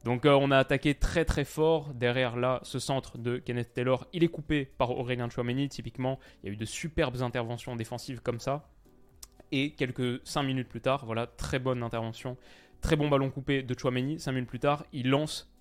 Donc 0.07 0.25
euh, 0.25 0.39
on 0.41 0.53
a 0.53 0.59
attaqué 0.59 0.95
très 0.95 1.25
très 1.25 1.45
fort. 1.45 1.93
Derrière 1.93 2.37
là, 2.37 2.61
ce 2.63 2.79
centre 2.79 3.19
de 3.19 3.39
Kenneth 3.39 3.75
Taylor, 3.75 4.07
il 4.13 4.23
est 4.23 4.29
coupé 4.29 4.65
par 4.65 4.93
Aurélien 4.93 5.29
Chouameni. 5.29 5.69
Typiquement, 5.69 6.21
il 6.43 6.47
y 6.47 6.51
a 6.51 6.53
eu 6.53 6.57
de 6.57 6.65
superbes 6.65 7.23
interventions 7.23 7.75
défensives 7.75 8.21
comme 8.21 8.39
ça. 8.39 8.71
Et 9.51 9.73
quelques 9.73 10.25
5 10.25 10.45
minutes 10.45 10.69
plus 10.69 10.81
tard, 10.81 11.07
voilà, 11.07 11.27
très 11.27 11.59
bonne 11.59 11.83
intervention, 11.83 12.37
très 12.81 12.95
bon 12.95 13.09
ballon 13.09 13.31
coupé 13.31 13.65
de 13.65 13.77
Chouameni. 13.77 14.21
5 14.21 14.31
minutes 14.31 14.49
plus 14.49 14.61
tard, 14.61 14.85
il 14.93 15.11
lance 15.11 15.53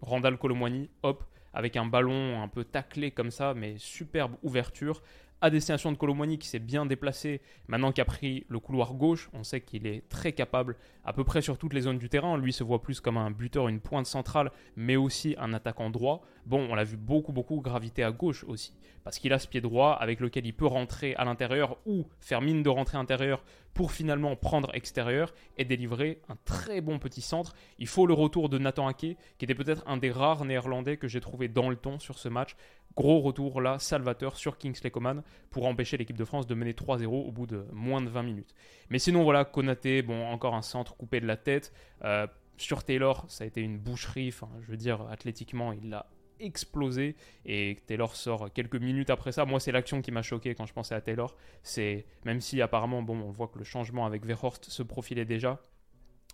Randall 0.00 0.38
Colomwani, 0.38 0.88
hop, 1.02 1.22
avec 1.52 1.76
un 1.76 1.84
ballon 1.84 2.40
un 2.42 2.48
peu 2.48 2.64
taclé 2.64 3.10
comme 3.10 3.30
ça, 3.30 3.52
mais 3.52 3.74
superbe 3.76 4.32
ouverture 4.42 5.02
à 5.42 5.50
destination 5.50 5.90
de 5.90 5.96
Colomwani 5.98 6.38
qui 6.38 6.46
s'est 6.46 6.60
bien 6.60 6.86
déplacé 6.86 7.42
maintenant 7.66 7.90
qu'il 7.90 8.00
a 8.00 8.06
pris 8.06 8.46
le 8.48 8.60
couloir 8.60 8.94
gauche. 8.94 9.28
On 9.34 9.42
sait 9.42 9.60
qu'il 9.60 9.86
est 9.88 10.08
très 10.08 10.32
capable 10.32 10.76
à 11.04 11.12
peu 11.12 11.24
près 11.24 11.42
sur 11.42 11.58
toutes 11.58 11.74
les 11.74 11.82
zones 11.82 11.98
du 11.98 12.08
terrain. 12.08 12.38
Lui 12.38 12.52
se 12.52 12.62
voit 12.62 12.80
plus 12.80 13.00
comme 13.00 13.16
un 13.16 13.32
buteur, 13.32 13.66
une 13.68 13.80
pointe 13.80 14.06
centrale, 14.06 14.52
mais 14.76 14.94
aussi 14.94 15.34
un 15.38 15.52
attaquant 15.52 15.90
droit. 15.90 16.22
Bon, 16.46 16.66
on 16.70 16.76
l'a 16.76 16.84
vu 16.84 16.96
beaucoup, 16.96 17.32
beaucoup 17.32 17.60
graviter 17.60 18.04
à 18.04 18.12
gauche 18.12 18.44
aussi. 18.44 18.72
Parce 19.02 19.18
qu'il 19.18 19.32
a 19.32 19.40
ce 19.40 19.48
pied 19.48 19.60
droit 19.60 19.98
avec 20.00 20.20
lequel 20.20 20.46
il 20.46 20.54
peut 20.54 20.66
rentrer 20.66 21.16
à 21.16 21.24
l'intérieur 21.24 21.76
ou 21.86 22.06
faire 22.20 22.40
mine 22.40 22.62
de 22.62 22.68
rentrer 22.68 22.96
à 22.96 23.00
l'intérieur 23.00 23.42
pour 23.74 23.92
finalement 23.92 24.36
prendre 24.36 24.72
extérieur 24.74 25.34
et 25.56 25.64
délivrer 25.64 26.20
un 26.28 26.36
très 26.44 26.80
bon 26.80 26.98
petit 26.98 27.22
centre. 27.22 27.54
Il 27.78 27.88
faut 27.88 28.06
le 28.06 28.14
retour 28.14 28.48
de 28.48 28.58
Nathan 28.58 28.86
Ake, 28.86 29.16
qui 29.38 29.44
était 29.44 29.54
peut-être 29.54 29.82
un 29.86 29.96
des 29.96 30.10
rares 30.10 30.44
néerlandais 30.44 30.98
que 30.98 31.08
j'ai 31.08 31.20
trouvé 31.20 31.48
dans 31.48 31.70
le 31.70 31.76
ton 31.76 31.98
sur 31.98 32.18
ce 32.18 32.28
match. 32.28 32.54
Gros 32.96 33.20
retour 33.20 33.60
là, 33.60 33.78
salvateur 33.78 34.36
sur 34.36 34.58
Kingsley 34.58 34.90
Coman 34.90 35.22
pour 35.50 35.66
empêcher 35.66 35.96
l'équipe 35.96 36.16
de 36.16 36.24
France 36.24 36.46
de 36.46 36.54
mener 36.54 36.72
3-0 36.72 37.06
au 37.06 37.30
bout 37.32 37.46
de 37.46 37.64
moins 37.72 38.00
de 38.00 38.08
20 38.08 38.22
minutes. 38.22 38.54
Mais 38.90 38.98
sinon, 38.98 39.22
voilà, 39.22 39.44
Konaté, 39.44 40.02
bon, 40.02 40.26
encore 40.26 40.54
un 40.54 40.62
centre 40.62 40.96
coupé 40.96 41.20
de 41.20 41.26
la 41.26 41.36
tête. 41.36 41.72
Euh, 42.04 42.26
sur 42.56 42.84
Taylor, 42.84 43.24
ça 43.28 43.44
a 43.44 43.46
été 43.46 43.60
une 43.60 43.78
boucherie. 43.78 44.28
Enfin, 44.28 44.48
je 44.60 44.70
veux 44.70 44.76
dire, 44.76 45.02
athlétiquement, 45.10 45.72
il 45.72 45.88
l'a 45.88 46.06
explosé 46.42 47.16
et 47.46 47.78
Taylor 47.86 48.14
sort 48.16 48.52
quelques 48.52 48.76
minutes 48.76 49.10
après 49.10 49.32
ça. 49.32 49.44
Moi, 49.44 49.60
c'est 49.60 49.72
l'action 49.72 50.02
qui 50.02 50.10
m'a 50.10 50.22
choqué 50.22 50.54
quand 50.54 50.66
je 50.66 50.72
pensais 50.72 50.94
à 50.94 51.00
Taylor. 51.00 51.36
C'est 51.62 52.04
même 52.24 52.40
si 52.40 52.60
apparemment, 52.60 53.02
bon, 53.02 53.16
on 53.20 53.30
voit 53.30 53.48
que 53.48 53.58
le 53.58 53.64
changement 53.64 54.04
avec 54.04 54.26
Verhorst 54.26 54.68
se 54.68 54.82
profilait 54.82 55.24
déjà. 55.24 55.60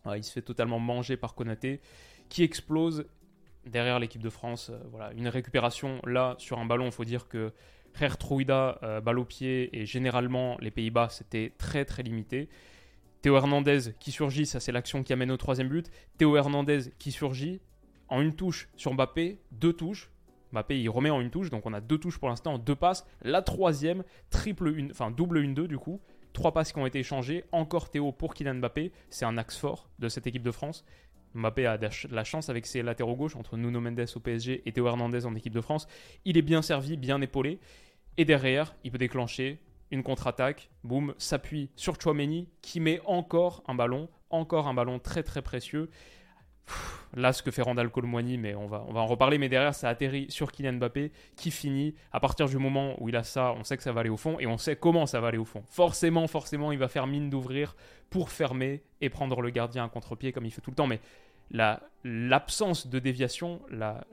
Euh, 0.07 0.17
il 0.17 0.25
se 0.25 0.33
fait 0.33 0.43
totalement 0.43 0.79
manger 0.79 1.17
par 1.17 1.35
Konaté, 1.35 1.81
qui 2.29 2.43
explose 2.43 3.07
derrière 3.69 3.99
l'équipe 3.99 4.23
de 4.23 4.31
France. 4.31 4.71
Euh, 4.71 4.79
voilà, 4.91 5.13
une 5.13 5.29
récupération 5.29 6.01
là 6.05 6.35
sur 6.39 6.59
un 6.59 6.65
ballon. 6.65 6.87
Il 6.87 6.93
faut 6.93 7.05
dire 7.05 7.29
que 7.29 7.53
Hertruida, 8.01 8.79
euh, 8.83 9.01
balle 9.01 9.19
au 9.19 9.25
pied, 9.25 9.77
et 9.77 9.87
généralement 9.87 10.57
les 10.61 10.71
Pays-Bas, 10.71 11.09
c'était 11.11 11.53
très 11.59 11.85
très 11.85 12.03
limité. 12.03 12.49
Théo 13.23 13.37
Hernandez 13.37 13.95
qui 13.99 14.13
surgit, 14.13 14.47
ça 14.47 14.61
c'est 14.61 14.71
l'action 14.71 15.03
qui 15.03 15.13
amène 15.13 15.31
au 15.31 15.37
troisième 15.37 15.69
but. 15.69 15.91
Théo 16.17 16.37
Hernandez 16.37 16.93
qui 16.99 17.11
surgit 17.11 17.61
en 18.09 18.21
une 18.21 18.35
touche 18.35 18.69
sur 18.77 18.95
Mbappé, 18.95 19.41
deux 19.51 19.73
touches. 19.73 20.11
Mbappé 20.53 20.81
il 20.81 20.89
remet 20.89 21.11
en 21.11 21.21
une 21.21 21.31
touche, 21.31 21.51
donc 21.51 21.67
on 21.67 21.73
a 21.73 21.81
deux 21.81 21.99
touches 21.99 22.19
pour 22.19 22.29
l'instant, 22.29 22.59
deux 22.59 22.77
passes. 22.77 23.05
La 23.23 23.43
troisième, 23.43 24.05
triple 24.31 24.69
une, 24.77 24.93
enfin 24.93 25.11
double 25.11 25.39
une 25.39 25.55
deux 25.55 25.67
du 25.67 25.79
coup. 25.79 26.01
Trois 26.33 26.53
passes 26.53 26.73
qui 26.73 26.79
ont 26.79 26.87
été 26.87 27.01
échangées. 27.01 27.45
Encore 27.51 27.91
Théo 27.91 28.13
pour 28.13 28.35
Kylian 28.35 28.57
Mbappé. 28.57 28.93
C'est 29.11 29.25
un 29.25 29.37
axe 29.39 29.57
fort 29.57 29.89
de 29.99 30.09
cette 30.09 30.27
équipe 30.27 30.43
de 30.43 30.53
France. 30.53 30.85
Mbappé 31.35 31.67
a 31.67 31.79
la 32.11 32.25
chance 32.25 32.49
avec 32.49 32.67
ses 32.67 32.83
latéraux 32.83 33.17
gauche 33.17 33.37
entre 33.37 33.57
Nuno 33.57 33.81
Mendes 33.81 34.07
au 34.15 34.21
PSG 34.21 34.63
et 34.65 34.73
Théo 34.73 34.87
Hernandez 34.87 35.27
en 35.27 35.35
équipe 35.35 35.53
de 35.53 35.61
France. 35.61 35.87
Il 36.25 36.37
est 36.37 36.43
bien 36.43 36.63
servi, 36.63 36.97
bien 36.97 37.21
épaulé. 37.21 37.59
Et 38.17 38.25
derrière, 38.25 38.75
il 38.85 38.91
peut 38.91 38.99
déclencher 38.99 39.61
une 39.91 40.03
contre-attaque. 40.03 40.71
Boum, 40.85 41.15
s'appuie 41.19 41.71
sur 41.77 42.01
Chouameni 42.01 42.49
qui 42.63 42.81
met 42.81 43.01
encore 43.07 43.63
un 43.69 43.75
ballon, 43.75 44.09
encore 44.31 44.69
un 44.69 44.75
ballon 44.75 44.99
très 44.99 45.23
très 45.23 45.43
précieux. 45.43 45.89
là, 47.17 47.33
ce 47.33 47.43
que 47.43 47.51
fait 47.51 47.63
Randall 47.63 47.91
Colomwani, 47.91 48.39
mais 48.39 48.55
on 48.55 48.67
va, 48.67 48.85
on 48.89 48.93
va 48.93 49.01
en 49.01 49.07
reparler. 49.07 49.39
Mais 49.39 49.49
derrière, 49.49 49.75
ça 49.75 49.89
atterrit 49.89 50.27
sur 50.31 50.53
Kylian 50.53 50.75
Mbappé, 50.75 51.13
qui 51.37 51.51
finit. 51.51 51.95
À 52.13 52.21
partir 52.21 52.49
du 52.49 52.59
moment 52.59 53.01
où 53.01 53.09
il 53.09 53.17
a 53.17 53.23
ça, 53.23 53.53
on 53.53 53.65
sait 53.65 53.77
que 53.77 53.83
ça 53.83 53.93
va 53.93 54.01
aller 54.01 54.11
au 54.11 54.17
fond 54.17 54.39
et 54.41 54.47
on 54.47 54.59
sait 54.59 54.77
comment 54.77 55.07
ça 55.07 55.21
va 55.21 55.29
aller 55.29 55.39
au 55.39 55.45
fond. 55.45 55.63
Forcément, 55.69 56.27
forcément, 56.27 56.73
il 56.73 56.79
va 56.79 56.89
faire 56.89 57.07
mine 57.07 57.31
d'ouvrir 57.31 57.77
pour 58.11 58.31
fermer 58.31 58.83
et 59.01 59.11
prendre 59.11 59.41
le 59.41 59.51
gardien 59.51 59.85
à 59.85 59.89
contre-pied 59.89 60.33
comme 60.33 60.47
il 60.47 60.51
fait 60.51 60.61
tout 60.61 60.71
le 60.71 60.77
temps. 60.77 60.87
Mais 60.87 61.01
l'absence 62.05 62.87
de 62.87 62.99
déviation, 62.99 63.61
la, 63.71 64.07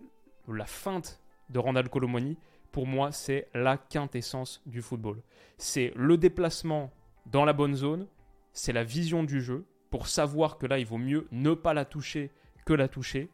la 0.48 0.66
feinte 0.66 1.22
de 1.50 1.60
Randall 1.60 1.90
Colomwani, 1.90 2.38
pour 2.72 2.88
moi, 2.88 3.12
c'est 3.12 3.48
la 3.54 3.78
quintessence 3.78 4.62
du 4.66 4.82
football. 4.82 5.22
C'est 5.58 5.94
le 5.96 6.18
déplacement 6.18 6.92
dans 7.26 7.46
la 7.46 7.54
bonne 7.54 7.76
zone, 7.76 8.08
c'est 8.52 8.74
la 8.74 8.84
vision 8.84 9.24
du 9.24 9.42
jeu 9.42 9.66
pour 9.90 10.08
savoir 10.08 10.58
que 10.58 10.66
là, 10.66 10.78
il 10.78 10.86
vaut 10.86 10.98
mieux 10.98 11.28
ne 11.32 11.54
pas 11.54 11.74
la 11.74 11.86
toucher 11.86 12.32
que 12.66 12.74
la 12.74 12.88
toucher, 12.88 13.30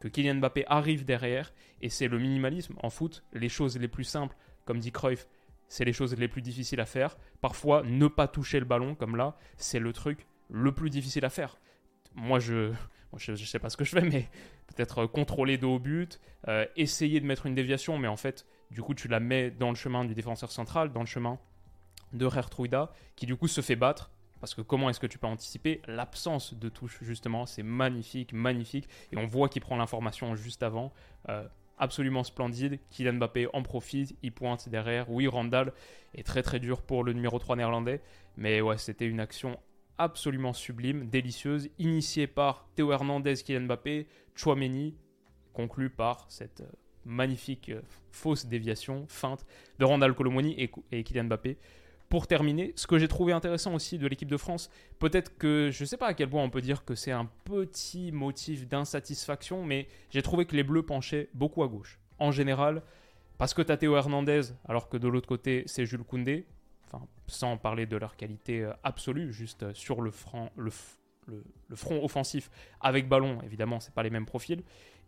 que 0.00 0.08
Kylian 0.08 0.36
Mbappé 0.36 0.64
arrive 0.68 1.04
derrière, 1.04 1.52
et 1.80 1.88
c'est 1.88 2.06
le 2.06 2.18
minimalisme. 2.18 2.74
En 2.82 2.90
foot, 2.90 3.24
les 3.32 3.48
choses 3.48 3.78
les 3.78 3.88
plus 3.88 4.04
simples, 4.04 4.36
comme 4.64 4.78
dit 4.78 4.92
Cruyff, 4.92 5.26
c'est 5.74 5.84
les 5.84 5.92
choses 5.92 6.14
les 6.14 6.28
plus 6.28 6.40
difficiles 6.40 6.78
à 6.78 6.86
faire. 6.86 7.16
Parfois, 7.40 7.82
ne 7.82 8.06
pas 8.06 8.28
toucher 8.28 8.60
le 8.60 8.64
ballon, 8.64 8.94
comme 8.94 9.16
là, 9.16 9.36
c'est 9.56 9.80
le 9.80 9.92
truc 9.92 10.28
le 10.48 10.70
plus 10.70 10.88
difficile 10.88 11.24
à 11.24 11.30
faire. 11.30 11.58
Moi, 12.14 12.38
je 12.38 12.70
ne 13.12 13.34
sais 13.34 13.58
pas 13.58 13.70
ce 13.70 13.76
que 13.76 13.84
je 13.84 13.90
fais, 13.90 14.02
mais 14.02 14.28
peut-être 14.68 15.06
contrôler 15.06 15.58
de 15.58 15.66
haut 15.66 15.80
but, 15.80 16.20
euh, 16.46 16.64
essayer 16.76 17.18
de 17.20 17.26
mettre 17.26 17.46
une 17.46 17.56
déviation, 17.56 17.98
mais 17.98 18.06
en 18.06 18.16
fait, 18.16 18.46
du 18.70 18.82
coup, 18.82 18.94
tu 18.94 19.08
la 19.08 19.18
mets 19.18 19.50
dans 19.50 19.70
le 19.70 19.74
chemin 19.74 20.04
du 20.04 20.14
défenseur 20.14 20.52
central, 20.52 20.92
dans 20.92 21.00
le 21.00 21.06
chemin 21.06 21.40
de 22.12 22.24
Rertruida, 22.24 22.92
qui 23.16 23.26
du 23.26 23.34
coup 23.34 23.48
se 23.48 23.60
fait 23.60 23.74
battre. 23.74 24.12
Parce 24.38 24.54
que 24.54 24.60
comment 24.60 24.90
est-ce 24.90 25.00
que 25.00 25.08
tu 25.08 25.18
peux 25.18 25.26
anticiper 25.26 25.82
l'absence 25.88 26.54
de 26.54 26.68
touche, 26.68 26.98
justement? 27.02 27.46
C'est 27.46 27.64
magnifique, 27.64 28.32
magnifique. 28.32 28.88
Et 29.10 29.16
on 29.16 29.26
voit 29.26 29.48
qu'il 29.48 29.62
prend 29.62 29.76
l'information 29.76 30.36
juste 30.36 30.62
avant. 30.62 30.92
Euh, 31.30 31.48
absolument 31.78 32.24
splendide. 32.24 32.78
Kylian 32.90 33.14
Mbappé 33.14 33.48
en 33.52 33.62
profite, 33.62 34.16
il 34.22 34.32
pointe 34.32 34.68
derrière. 34.68 35.10
Oui, 35.10 35.26
Randall 35.26 35.72
est 36.14 36.26
très 36.26 36.42
très 36.42 36.60
dur 36.60 36.82
pour 36.82 37.04
le 37.04 37.12
numéro 37.12 37.38
3 37.38 37.56
néerlandais. 37.56 38.00
Mais 38.36 38.60
ouais, 38.60 38.78
c'était 38.78 39.06
une 39.06 39.20
action 39.20 39.58
absolument 39.98 40.52
sublime, 40.52 41.08
délicieuse, 41.08 41.70
initiée 41.78 42.26
par 42.26 42.68
Théo 42.74 42.92
Hernandez, 42.92 43.34
Kylian 43.36 43.62
Mbappé, 43.62 44.08
Chouameni, 44.34 44.96
conclue 45.52 45.90
par 45.90 46.26
cette 46.28 46.62
euh, 46.62 46.70
magnifique 47.04 47.68
euh, 47.68 47.82
fausse 48.10 48.46
déviation, 48.46 49.06
feinte 49.08 49.46
de 49.78 49.84
Randall 49.84 50.14
Colomoni 50.14 50.54
et, 50.60 50.70
et 50.90 51.04
Kylian 51.04 51.24
Mbappé 51.24 51.58
pour 52.14 52.28
terminer, 52.28 52.72
ce 52.76 52.86
que 52.86 52.96
j'ai 52.96 53.08
trouvé 53.08 53.32
intéressant 53.32 53.74
aussi 53.74 53.98
de 53.98 54.06
l'équipe 54.06 54.28
de 54.28 54.36
France, 54.36 54.70
peut-être 55.00 55.36
que 55.36 55.70
je 55.72 55.82
ne 55.82 55.84
sais 55.84 55.96
pas 55.96 56.06
à 56.06 56.14
quel 56.14 56.30
point 56.30 56.44
on 56.44 56.48
peut 56.48 56.60
dire 56.60 56.84
que 56.84 56.94
c'est 56.94 57.10
un 57.10 57.28
petit 57.42 58.12
motif 58.12 58.68
d'insatisfaction, 58.68 59.64
mais 59.64 59.88
j'ai 60.10 60.22
trouvé 60.22 60.46
que 60.46 60.54
les 60.54 60.62
Bleus 60.62 60.84
penchaient 60.84 61.28
beaucoup 61.34 61.64
à 61.64 61.66
gauche. 61.66 61.98
En 62.20 62.30
général, 62.30 62.82
parce 63.36 63.52
que 63.52 63.68
as 63.68 63.76
Théo 63.76 63.96
Hernandez, 63.96 64.42
alors 64.64 64.88
que 64.88 64.96
de 64.96 65.08
l'autre 65.08 65.26
côté 65.26 65.64
c'est 65.66 65.86
Jules 65.86 66.04
Koundé, 66.04 66.46
enfin, 66.86 67.04
sans 67.26 67.56
parler 67.56 67.84
de 67.84 67.96
leur 67.96 68.14
qualité 68.14 68.62
euh, 68.62 68.72
absolue, 68.84 69.32
juste 69.32 69.64
euh, 69.64 69.74
sur 69.74 70.00
le 70.00 70.12
front, 70.12 70.50
le, 70.56 70.70
le 71.26 71.74
front 71.74 72.00
offensif 72.04 72.48
avec 72.80 73.08
ballon, 73.08 73.40
évidemment, 73.42 73.80
c'est 73.80 73.92
pas 73.92 74.04
les 74.04 74.10
mêmes 74.10 74.24
profils. 74.24 74.62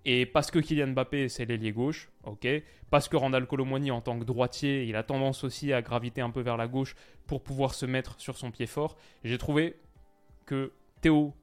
Et 0.09 0.25
parce 0.25 0.53
que 0.53 0.61
Kylian 0.61 0.93
Mbappé, 0.93 1.29
c'est 1.29 1.47
l'ailier 1.47 1.73
gauche, 1.73 2.09
ok. 2.23 2.47
Parce 2.91 3.09
que 3.09 3.17
Randall 3.17 3.45
Colomwani, 3.49 3.91
en 3.91 4.01
tant 4.01 4.17
que 4.17 4.25
droitier, 4.25 4.85
il 4.85 4.95
a 4.95 5.03
tendance 5.03 5.43
aussi 5.43 5.73
à 5.73 5.83
graviter 5.83 6.21
un 6.21 6.31
peu 6.31 6.43
vers 6.43 6.57
la 6.57 6.69
gauche 6.69 6.95
pour 7.27 7.43
pouvoir 7.43 7.75
se 7.75 7.87
mettre 7.87 8.15
sur 8.21 8.39
son 8.39 8.53
pied 8.53 8.67
fort. 8.67 8.97
J'ai 9.25 9.37
trouvé 9.37 9.75
que 10.45 10.73
Théo, 11.01 11.35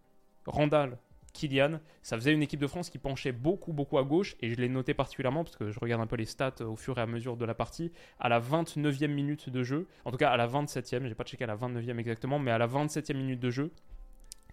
Randall, 0.45 0.97
Kylian, 1.33 1.81
ça 2.03 2.15
faisait 2.15 2.31
une 2.31 2.41
équipe 2.41 2.61
de 2.61 2.67
France 2.67 2.89
qui 2.89 2.99
penchait 2.99 3.33
beaucoup, 3.33 3.73
beaucoup 3.73 3.97
à 3.97 4.03
gauche. 4.03 4.37
Et 4.39 4.49
je 4.49 4.55
l'ai 4.55 4.69
noté 4.69 4.93
particulièrement 4.93 5.43
parce 5.43 5.57
que 5.57 5.69
je 5.69 5.79
regarde 5.81 6.01
un 6.01 6.07
peu 6.07 6.15
les 6.15 6.25
stats 6.25 6.61
au 6.61 6.77
fur 6.77 6.97
et 6.97 7.01
à 7.01 7.05
mesure 7.05 7.35
de 7.35 7.43
la 7.43 7.53
partie. 7.53 7.91
À 8.17 8.29
la 8.29 8.39
29e 8.39 9.07
minute 9.07 9.49
de 9.49 9.61
jeu, 9.61 9.87
en 10.05 10.11
tout 10.11 10.17
cas 10.17 10.29
à 10.29 10.37
la 10.37 10.47
27e, 10.47 11.05
j'ai 11.05 11.15
pas 11.15 11.25
checké 11.25 11.43
à 11.43 11.47
la 11.47 11.57
29e 11.57 11.97
exactement, 11.97 12.39
mais 12.39 12.51
à 12.51 12.57
la 12.57 12.67
27e 12.67 13.17
minute 13.17 13.41
de 13.41 13.49
jeu, 13.49 13.71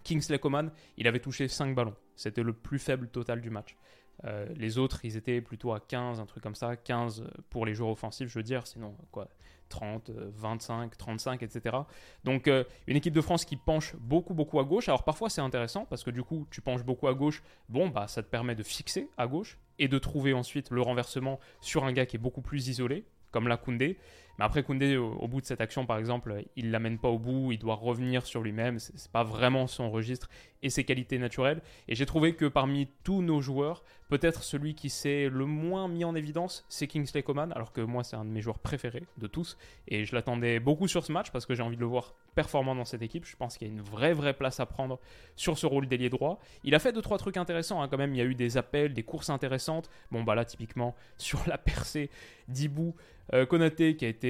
Kingsley 0.03 0.39
Coman, 0.39 0.71
il 0.97 1.07
avait 1.07 1.19
touché 1.19 1.47
5 1.47 1.75
ballons. 1.75 1.95
C'était 2.15 2.43
le 2.43 2.53
plus 2.53 2.79
faible 2.79 3.07
total 3.07 3.39
du 3.39 3.49
match. 3.49 3.77
Euh, 4.25 4.47
les 4.55 4.77
autres, 4.77 5.03
ils 5.03 5.17
étaient 5.17 5.41
plutôt 5.41 5.73
à 5.73 5.79
15, 5.79 6.19
un 6.19 6.25
truc 6.25 6.43
comme 6.43 6.55
ça, 6.55 6.75
15 6.75 7.23
pour 7.49 7.65
les 7.65 7.73
joueurs 7.73 7.91
offensifs, 7.91 8.29
je 8.29 8.39
veux 8.39 8.43
dire, 8.43 8.67
sinon 8.67 8.95
quoi, 9.11 9.27
30, 9.69 10.11
25, 10.11 10.97
35, 10.97 11.43
etc. 11.43 11.77
Donc 12.23 12.47
euh, 12.47 12.63
une 12.87 12.97
équipe 12.97 13.13
de 13.13 13.21
France 13.21 13.45
qui 13.45 13.55
penche 13.55 13.95
beaucoup, 13.95 14.33
beaucoup 14.33 14.59
à 14.59 14.63
gauche. 14.63 14.89
Alors 14.89 15.03
parfois 15.03 15.29
c'est 15.29 15.41
intéressant 15.41 15.85
parce 15.85 16.03
que 16.03 16.11
du 16.11 16.23
coup 16.23 16.45
tu 16.51 16.61
penches 16.61 16.83
beaucoup 16.83 17.07
à 17.07 17.13
gauche, 17.13 17.41
bon 17.69 17.89
bah 17.89 18.07
ça 18.07 18.21
te 18.21 18.27
permet 18.27 18.53
de 18.53 18.63
fixer 18.63 19.09
à 19.17 19.25
gauche 19.25 19.57
et 19.79 19.87
de 19.87 19.97
trouver 19.97 20.33
ensuite 20.33 20.69
le 20.69 20.81
renversement 20.81 21.39
sur 21.61 21.85
un 21.85 21.93
gars 21.93 22.05
qui 22.05 22.17
est 22.17 22.19
beaucoup 22.19 22.41
plus 22.41 22.67
isolé, 22.67 23.05
comme 23.31 23.47
la 23.47 23.57
Koundé. 23.57 23.97
Mais 24.39 24.45
après, 24.45 24.63
Koundé, 24.63 24.97
au, 24.97 25.27
bout 25.27 25.41
de 25.41 25.45
cette 25.45 25.61
action, 25.61 25.85
par 25.85 25.97
exemple, 25.97 26.43
il 26.55 26.71
l'amène 26.71 26.97
pas 26.97 27.09
au 27.09 27.19
bout, 27.19 27.51
il 27.51 27.59
doit 27.59 27.75
revenir 27.75 28.25
sur 28.25 28.41
lui-même. 28.41 28.79
C'est, 28.79 29.11
pas 29.11 29.23
vraiment 29.23 29.67
son 29.67 29.91
registre 29.91 30.29
et 30.63 30.69
ses 30.69 30.83
qualités 30.83 31.17
naturelles. 31.17 31.61
Et 31.87 31.95
j'ai 31.95 32.05
trouvé 32.05 32.35
que 32.35 32.45
parmi 32.45 32.87
tous 33.03 33.21
nos 33.21 33.41
joueurs, 33.41 33.83
peut-être 34.09 34.43
celui 34.43 34.75
qui 34.75 34.89
s'est 34.89 35.27
le 35.29 35.45
moins 35.45 35.87
mis 35.87 36.03
en 36.05 36.15
évidence, 36.15 36.65
c'est 36.69 36.87
Kingsley 36.87 37.23
Coman, 37.23 37.51
alors 37.53 37.71
que 37.71 37.81
moi, 37.81 38.03
c'est 38.03 38.15
un 38.15 38.25
de 38.25 38.29
mes 38.29 38.41
joueurs 38.41 38.59
préférés 38.59 39.03
de 39.17 39.27
tous. 39.27 39.57
Et 39.87 40.05
je 40.05 40.15
l'attendais 40.15 40.59
beaucoup 40.59 40.87
sur 40.87 41.05
ce 41.05 41.11
match 41.11 41.31
parce 41.31 41.45
que 41.45 41.55
j'ai 41.55 41.63
envie 41.63 41.75
de 41.77 41.81
le 41.81 41.87
voir 41.87 42.13
performant 42.35 42.75
dans 42.75 42.85
cette 42.85 43.01
équipe. 43.01 43.25
Je 43.25 43.35
pense 43.35 43.57
qu'il 43.57 43.67
y 43.67 43.71
a 43.71 43.73
une 43.73 43.81
vraie, 43.81 44.13
vraie 44.13 44.33
place 44.33 44.59
à 44.59 44.65
prendre 44.65 44.99
sur 45.35 45.57
ce 45.57 45.65
rôle 45.65 45.87
d'ailier 45.87 46.09
droit. 46.09 46.39
Il 46.63 46.75
a 46.75 46.79
fait 46.79 46.91
deux, 46.91 47.01
trois 47.01 47.17
trucs 47.17 47.37
intéressants 47.37 47.81
hein, 47.81 47.87
quand 47.87 47.97
même. 47.97 48.13
Il 48.13 48.17
y 48.17 48.21
a 48.21 48.25
eu 48.25 48.35
des 48.35 48.57
appels, 48.57 48.93
des 48.93 49.03
courses 49.03 49.29
intéressantes. 49.29 49.89
Bon, 50.11 50.23
bah 50.23 50.35
là, 50.35 50.45
typiquement, 50.45 50.95
sur 51.17 51.41
la 51.47 51.57
percée 51.57 52.09
d'Ibou, 52.47 52.95
euh, 53.33 53.45
Konaté 53.45 53.95
qui 53.95 54.05
a 54.05 54.09
été 54.09 54.20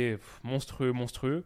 monstrueux, 0.43 0.91
monstrueux, 0.91 1.43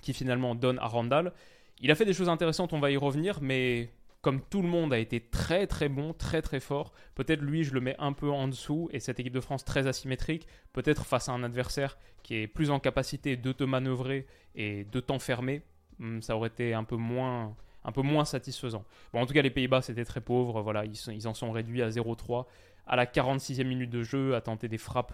qui 0.00 0.12
finalement 0.12 0.54
donne 0.54 0.78
à 0.78 0.86
Randall. 0.86 1.32
Il 1.80 1.90
a 1.90 1.94
fait 1.94 2.04
des 2.04 2.14
choses 2.14 2.28
intéressantes, 2.28 2.72
on 2.72 2.80
va 2.80 2.90
y 2.90 2.96
revenir, 2.96 3.40
mais 3.42 3.90
comme 4.22 4.40
tout 4.40 4.62
le 4.62 4.68
monde 4.68 4.92
a 4.92 4.98
été 4.98 5.20
très 5.20 5.66
très 5.66 5.88
bon, 5.88 6.12
très 6.12 6.42
très 6.42 6.58
fort, 6.58 6.92
peut-être 7.14 7.42
lui 7.42 7.62
je 7.62 7.72
le 7.72 7.80
mets 7.80 7.94
un 7.98 8.12
peu 8.12 8.30
en 8.30 8.48
dessous 8.48 8.88
et 8.92 8.98
cette 8.98 9.20
équipe 9.20 9.32
de 9.32 9.40
France 9.40 9.64
très 9.64 9.86
asymétrique, 9.86 10.48
peut-être 10.72 11.04
face 11.06 11.28
à 11.28 11.32
un 11.32 11.44
adversaire 11.44 11.96
qui 12.22 12.36
est 12.36 12.46
plus 12.48 12.70
en 12.70 12.80
capacité 12.80 13.36
de 13.36 13.52
te 13.52 13.62
manœuvrer 13.62 14.26
et 14.56 14.84
de 14.84 14.98
t'enfermer, 15.00 15.62
hmm, 16.00 16.20
ça 16.22 16.36
aurait 16.36 16.48
été 16.48 16.74
un 16.74 16.82
peu 16.82 16.96
moins 16.96 17.54
un 17.84 17.92
peu 17.92 18.02
moins 18.02 18.24
satisfaisant. 18.24 18.84
Bon, 19.12 19.20
en 19.20 19.26
tout 19.26 19.32
cas, 19.32 19.42
les 19.42 19.50
Pays-Bas, 19.50 19.80
c'était 19.80 20.04
très 20.04 20.20
pauvre. 20.20 20.60
Voilà, 20.60 20.84
ils, 20.84 20.96
ils 21.12 21.28
en 21.28 21.34
sont 21.34 21.52
réduits 21.52 21.82
à 21.82 21.88
0-3 21.88 22.46
à 22.86 22.96
la 22.96 23.06
46e 23.06 23.64
minute 23.64 23.90
de 23.90 24.02
jeu, 24.02 24.34
à 24.34 24.40
tenter 24.40 24.68
des 24.68 24.78
frappes 24.78 25.12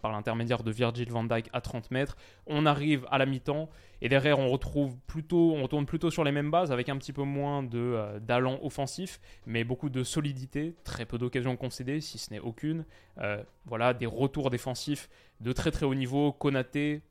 par 0.00 0.12
l'intermédiaire 0.12 0.62
de 0.62 0.70
Virgil 0.70 1.10
van 1.10 1.24
Dijk 1.24 1.48
à 1.52 1.60
30 1.60 1.90
mètres. 1.90 2.16
On 2.46 2.66
arrive 2.66 3.06
à 3.10 3.18
la 3.18 3.26
mi-temps 3.26 3.68
et 4.00 4.08
derrière 4.08 4.38
on 4.38 4.48
retrouve 4.48 4.96
plutôt, 5.06 5.54
on 5.54 5.62
retourne 5.62 5.86
plutôt 5.86 6.10
sur 6.10 6.24
les 6.24 6.32
mêmes 6.32 6.50
bases 6.50 6.72
avec 6.72 6.88
un 6.88 6.96
petit 6.96 7.12
peu 7.12 7.22
moins 7.22 7.62
de 7.62 7.78
euh, 7.78 8.18
d'allant 8.20 8.58
offensif, 8.62 9.20
mais 9.46 9.64
beaucoup 9.64 9.88
de 9.88 10.02
solidité, 10.02 10.74
très 10.84 11.04
peu 11.04 11.18
d'occasions 11.18 11.56
concédées, 11.56 12.00
si 12.00 12.18
ce 12.18 12.32
n'est 12.32 12.40
aucune. 12.40 12.84
Euh, 13.18 13.42
voilà, 13.66 13.94
des 13.94 14.06
retours 14.06 14.50
défensifs 14.50 15.08
de 15.40 15.52
très 15.52 15.70
très 15.70 15.86
haut 15.86 15.94
niveau. 15.94 16.32
Konaté 16.32 17.02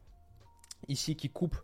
ici 0.87 1.15
qui 1.15 1.29
coupe 1.29 1.57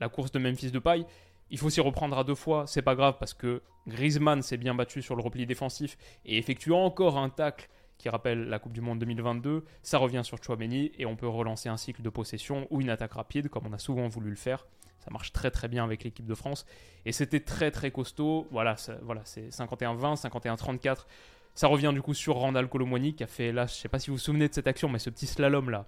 la 0.00 0.08
course 0.08 0.32
de 0.32 0.38
Memphis 0.38 0.70
de 0.70 0.78
paille. 0.78 1.06
Il 1.50 1.58
faut 1.58 1.68
s'y 1.68 1.80
reprendre 1.80 2.16
à 2.16 2.24
deux 2.24 2.34
fois, 2.34 2.66
c'est 2.66 2.82
pas 2.82 2.94
grave 2.94 3.16
parce 3.18 3.34
que 3.34 3.62
Griezmann 3.86 4.40
s'est 4.42 4.56
bien 4.56 4.74
battu 4.74 5.02
sur 5.02 5.16
le 5.16 5.22
repli 5.22 5.44
défensif 5.44 5.98
et 6.24 6.38
effectue 6.38 6.72
encore 6.72 7.18
un 7.18 7.28
tacle 7.28 7.68
qui 8.02 8.08
rappelle 8.08 8.48
la 8.48 8.58
Coupe 8.58 8.72
du 8.72 8.80
Monde 8.80 8.98
2022. 8.98 9.64
Ça 9.84 9.98
revient 9.98 10.22
sur 10.24 10.42
Chouameni 10.42 10.90
et 10.98 11.06
on 11.06 11.14
peut 11.14 11.28
relancer 11.28 11.68
un 11.68 11.76
cycle 11.76 12.02
de 12.02 12.10
possession 12.10 12.66
ou 12.70 12.80
une 12.80 12.90
attaque 12.90 13.12
rapide 13.12 13.48
comme 13.48 13.62
on 13.68 13.72
a 13.72 13.78
souvent 13.78 14.08
voulu 14.08 14.28
le 14.30 14.36
faire. 14.36 14.66
Ça 14.98 15.12
marche 15.12 15.32
très 15.32 15.52
très 15.52 15.68
bien 15.68 15.84
avec 15.84 16.02
l'équipe 16.02 16.26
de 16.26 16.34
France 16.34 16.66
et 17.06 17.12
c'était 17.12 17.38
très 17.38 17.70
très 17.70 17.92
costaud. 17.92 18.48
Voilà, 18.50 18.74
voilà 19.02 19.20
c'est 19.24 19.50
51-20, 19.50 20.20
51-34. 20.20 21.06
Ça 21.54 21.68
revient 21.68 21.92
du 21.94 22.02
coup 22.02 22.12
sur 22.12 22.34
Randall 22.34 22.68
Colomwani 22.68 23.14
qui 23.14 23.22
a 23.22 23.28
fait 23.28 23.52
là, 23.52 23.66
je 23.66 23.74
sais 23.74 23.88
pas 23.88 24.00
si 24.00 24.10
vous 24.10 24.16
vous 24.16 24.22
souvenez 24.22 24.48
de 24.48 24.54
cette 24.54 24.66
action, 24.66 24.88
mais 24.88 24.98
ce 24.98 25.08
petit 25.08 25.26
slalom 25.26 25.70
là, 25.70 25.86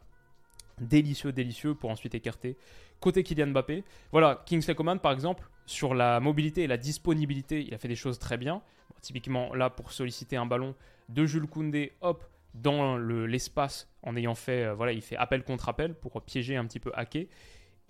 délicieux, 0.80 1.32
délicieux 1.32 1.74
pour 1.74 1.90
ensuite 1.90 2.14
écarter 2.14 2.56
côté 3.00 3.22
Kylian 3.22 3.48
Mbappé. 3.48 3.84
Voilà, 4.12 4.42
Kingsley 4.46 4.74
Coman 4.74 4.98
par 4.98 5.12
exemple, 5.12 5.48
sur 5.66 5.94
la 5.94 6.20
mobilité 6.20 6.62
et 6.62 6.66
la 6.66 6.76
disponibilité, 6.76 7.62
il 7.62 7.74
a 7.74 7.78
fait 7.78 7.88
des 7.88 7.96
choses 7.96 8.18
très 8.18 8.36
bien. 8.36 8.62
typiquement 9.02 9.54
là 9.54 9.68
pour 9.68 9.92
solliciter 9.92 10.36
un 10.36 10.46
ballon, 10.46 10.74
de 11.10 11.26
Jules 11.26 11.46
Koundé, 11.46 11.92
hop, 12.00 12.24
dans 12.54 12.96
l'espace 12.96 13.88
en 14.02 14.16
ayant 14.16 14.34
fait, 14.34 14.64
euh, 14.64 14.74
voilà, 14.74 14.92
il 14.92 15.02
fait 15.02 15.16
appel 15.16 15.42
contre 15.42 15.68
appel 15.68 15.94
pour 15.94 16.22
piéger 16.22 16.56
un 16.56 16.64
petit 16.64 16.80
peu 16.80 16.92
Ake. 16.94 17.28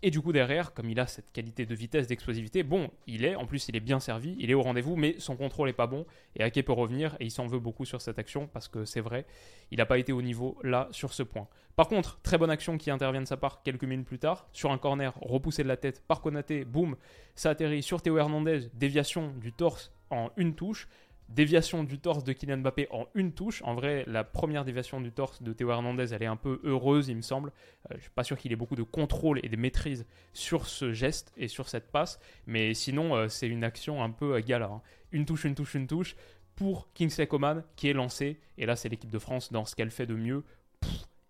Et 0.07 0.11
du 0.11 0.21
coup, 0.21 0.33
derrière, 0.33 0.75
comme 0.75 0.91
il 0.91 1.01
a 1.01 1.07
cette 1.07 1.33
qualité 1.33 1.65
de 1.65 1.75
vitesse, 1.75 2.09
d'explosivité, 2.09 2.63
bon, 2.63 2.91
il 3.07 3.25
est, 3.25 3.37
en 3.37 3.47
plus, 3.47 3.69
il 3.69 3.77
est 3.77 3.81
bien 3.81 4.01
servi, 4.01 4.37
il 4.39 4.51
est 4.51 4.55
au 4.55 4.61
rendez-vous, 4.61 4.97
mais 4.97 5.15
son 5.17 5.35
contrôle 5.35 5.69
n'est 5.69 5.73
pas 5.73 5.87
bon. 5.87 6.05
Et 6.37 6.43
Ake 6.43 6.63
peut 6.63 6.75
revenir, 6.75 7.17
et 7.21 7.25
il 7.25 7.31
s'en 7.31 7.47
veut 7.47 7.59
beaucoup 7.59 7.87
sur 7.87 8.03
cette 8.03 8.19
action, 8.19 8.47
parce 8.47 8.69
que 8.69 8.85
c'est 8.85 9.01
vrai, 9.01 9.25
il 9.71 9.79
n'a 9.79 9.87
pas 9.87 9.97
été 9.97 10.13
au 10.13 10.21
niveau 10.21 10.59
là, 10.63 10.89
sur 10.91 11.15
ce 11.15 11.23
point. 11.23 11.49
Par 11.75 11.89
contre, 11.89 12.21
très 12.21 12.37
bonne 12.37 12.51
action 12.51 12.77
qui 12.77 12.91
intervient 12.91 13.23
de 13.23 13.27
sa 13.27 13.39
part 13.39 13.63
quelques 13.63 13.85
minutes 13.85 14.07
plus 14.07 14.19
tard, 14.19 14.47
sur 14.53 14.73
un 14.73 14.77
corner 14.77 15.15
repoussé 15.23 15.63
de 15.63 15.69
la 15.69 15.79
tête 15.79 16.03
par 16.07 16.21
Konaté, 16.21 16.67
boum, 16.67 16.97
ça 17.35 17.49
atterrit 17.49 17.83
sur 17.83 18.03
Théo 18.03 18.19
Hernandez, 18.19 18.69
déviation 18.75 19.33
du 19.41 19.55
torse 19.55 19.91
en 20.11 20.29
une 20.37 20.55
touche. 20.55 20.87
Déviation 21.29 21.85
du 21.85 21.99
torse 21.99 22.23
de 22.23 22.33
Kylian 22.33 22.59
Mbappé 22.59 22.87
en 22.91 23.07
une 23.15 23.33
touche. 23.33 23.63
En 23.63 23.75
vrai, 23.75 24.05
la 24.07 24.25
première 24.25 24.65
déviation 24.65 25.01
du 25.01 25.11
torse 25.11 25.43
de 25.43 25.53
Théo 25.53 25.71
Hernandez, 25.71 26.13
elle 26.13 26.23
est 26.23 26.27
un 26.27 26.37
peu 26.37 26.61
heureuse, 26.65 27.09
il 27.09 27.17
me 27.17 27.23
semble. 27.23 27.51
Euh, 27.91 27.95
je 27.97 28.03
suis 28.03 28.11
pas 28.11 28.25
sûr 28.25 28.37
qu'il 28.37 28.53
ait 28.53 28.57
beaucoup 28.57 28.77
de 28.77 28.83
contrôle 28.83 29.41
et 29.43 29.49
de 29.49 29.57
maîtrise 29.57 30.07
sur 30.33 30.67
ce 30.67 30.93
geste 30.93 31.33
et 31.37 31.49
sur 31.49 31.69
cette 31.69 31.91
passe. 31.91 32.21
Mais 32.47 32.75
sinon, 32.75 33.17
euh, 33.17 33.29
c'est 33.29 33.49
une 33.49 33.65
action 33.65 34.03
un 34.03 34.11
peu 34.11 34.39
galère. 34.41 34.73
Hein. 34.73 34.83
Une 35.13 35.25
touche, 35.25 35.45
une 35.45 35.55
touche, 35.55 35.75
une 35.75 35.87
touche 35.87 36.15
pour 36.57 36.93
Kingsley 36.93 37.27
Coman 37.27 37.65
qui 37.75 37.89
est 37.89 37.95
lancé. 37.95 38.39
Et 38.59 38.67
là, 38.67 38.77
c'est 38.77 38.89
l'équipe 38.89 39.11
de 39.11 39.19
France 39.19 39.51
dans 39.51 39.65
ce 39.65 39.75
qu'elle 39.75 39.91
fait 39.91 40.07
de 40.07 40.15
mieux. 40.15 40.45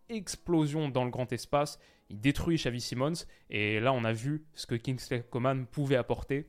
explosion 0.08 0.88
dans 0.88 1.04
le 1.04 1.10
grand 1.10 1.32
espace. 1.32 1.78
Il 2.10 2.20
détruit 2.20 2.56
Xavi 2.56 2.80
Simons. 2.80 3.24
Et 3.48 3.80
là, 3.80 3.92
on 3.92 4.04
a 4.04 4.12
vu 4.12 4.44
ce 4.54 4.66
que 4.66 4.74
Kingsley 4.74 5.24
Coman 5.30 5.66
pouvait 5.66 5.96
apporter. 5.96 6.46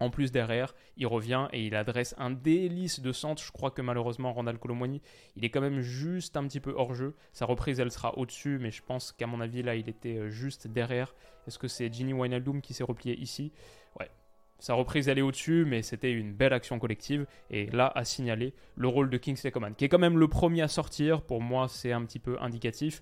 En 0.00 0.10
plus, 0.10 0.32
derrière, 0.32 0.74
il 0.96 1.06
revient 1.06 1.48
et 1.52 1.64
il 1.66 1.74
adresse 1.74 2.14
un 2.18 2.30
délice 2.30 3.00
de 3.00 3.12
centre. 3.12 3.42
Je 3.42 3.52
crois 3.52 3.70
que 3.70 3.80
malheureusement, 3.80 4.32
Ronald 4.32 4.58
Colomwani, 4.58 5.00
il 5.36 5.44
est 5.44 5.50
quand 5.50 5.60
même 5.60 5.80
juste 5.80 6.36
un 6.36 6.46
petit 6.46 6.60
peu 6.60 6.74
hors 6.76 6.94
jeu. 6.94 7.14
Sa 7.32 7.46
reprise, 7.46 7.78
elle 7.78 7.90
sera 7.90 8.18
au-dessus, 8.18 8.58
mais 8.60 8.70
je 8.70 8.82
pense 8.82 9.12
qu'à 9.12 9.26
mon 9.26 9.40
avis, 9.40 9.62
là, 9.62 9.76
il 9.76 9.88
était 9.88 10.16
euh, 10.16 10.30
juste 10.30 10.66
derrière. 10.66 11.14
Est-ce 11.46 11.58
que 11.58 11.68
c'est 11.68 11.92
Ginny 11.92 12.12
Wijnaldum 12.12 12.60
qui 12.60 12.74
s'est 12.74 12.84
replié 12.84 13.16
ici? 13.20 13.52
Ouais. 13.98 14.10
Sa 14.58 14.74
reprise, 14.74 15.08
elle 15.08 15.18
est 15.18 15.22
au-dessus, 15.22 15.64
mais 15.64 15.82
c'était 15.82 16.12
une 16.12 16.32
belle 16.32 16.52
action 16.52 16.78
collective. 16.78 17.26
Et 17.50 17.66
là, 17.66 17.92
à 17.94 18.04
signaler 18.04 18.52
le 18.76 18.88
rôle 18.88 19.10
de 19.10 19.16
Kingsley 19.16 19.52
Coman, 19.52 19.74
qui 19.74 19.84
est 19.84 19.88
quand 19.88 19.98
même 19.98 20.18
le 20.18 20.28
premier 20.28 20.62
à 20.62 20.68
sortir. 20.68 21.22
Pour 21.22 21.40
moi, 21.40 21.68
c'est 21.68 21.92
un 21.92 22.04
petit 22.04 22.18
peu 22.18 22.36
indicatif. 22.40 23.00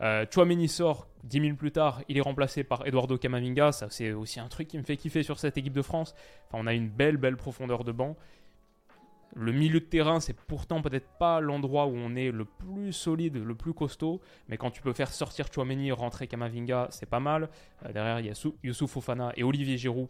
Euh, 0.00 0.24
Chouameni 0.30 0.68
sort 0.68 1.08
10 1.24 1.40
minutes 1.40 1.58
plus 1.58 1.72
tard, 1.72 2.02
il 2.08 2.16
est 2.16 2.22
remplacé 2.22 2.64
par 2.64 2.86
Eduardo 2.86 3.18
Camavinga. 3.18 3.72
Ça, 3.72 3.88
c'est 3.90 4.12
aussi 4.12 4.40
un 4.40 4.48
truc 4.48 4.68
qui 4.68 4.78
me 4.78 4.82
fait 4.82 4.96
kiffer 4.96 5.22
sur 5.22 5.38
cette 5.38 5.58
équipe 5.58 5.74
de 5.74 5.82
France. 5.82 6.14
Enfin, 6.48 6.62
on 6.62 6.66
a 6.66 6.72
une 6.72 6.88
belle, 6.88 7.16
belle 7.16 7.36
profondeur 7.36 7.84
de 7.84 7.92
banc. 7.92 8.16
Le 9.36 9.52
milieu 9.52 9.78
de 9.78 9.84
terrain, 9.84 10.18
c'est 10.18 10.34
pourtant 10.34 10.82
peut-être 10.82 11.08
pas 11.18 11.40
l'endroit 11.40 11.86
où 11.86 11.94
on 11.94 12.16
est 12.16 12.32
le 12.32 12.44
plus 12.44 12.92
solide, 12.92 13.36
le 13.36 13.54
plus 13.54 13.74
costaud. 13.74 14.20
Mais 14.48 14.56
quand 14.56 14.70
tu 14.70 14.82
peux 14.82 14.92
faire 14.92 15.12
sortir 15.12 15.46
Chouameni, 15.52 15.92
rentrer 15.92 16.26
Camavinga, 16.26 16.88
c'est 16.90 17.06
pas 17.08 17.20
mal. 17.20 17.48
Euh, 17.84 17.92
derrière, 17.92 18.18
il 18.20 18.26
y 18.26 18.30
a 18.30 18.48
Youssouf 18.64 18.98
et 19.36 19.44
Olivier 19.44 19.76
Giroud 19.76 20.08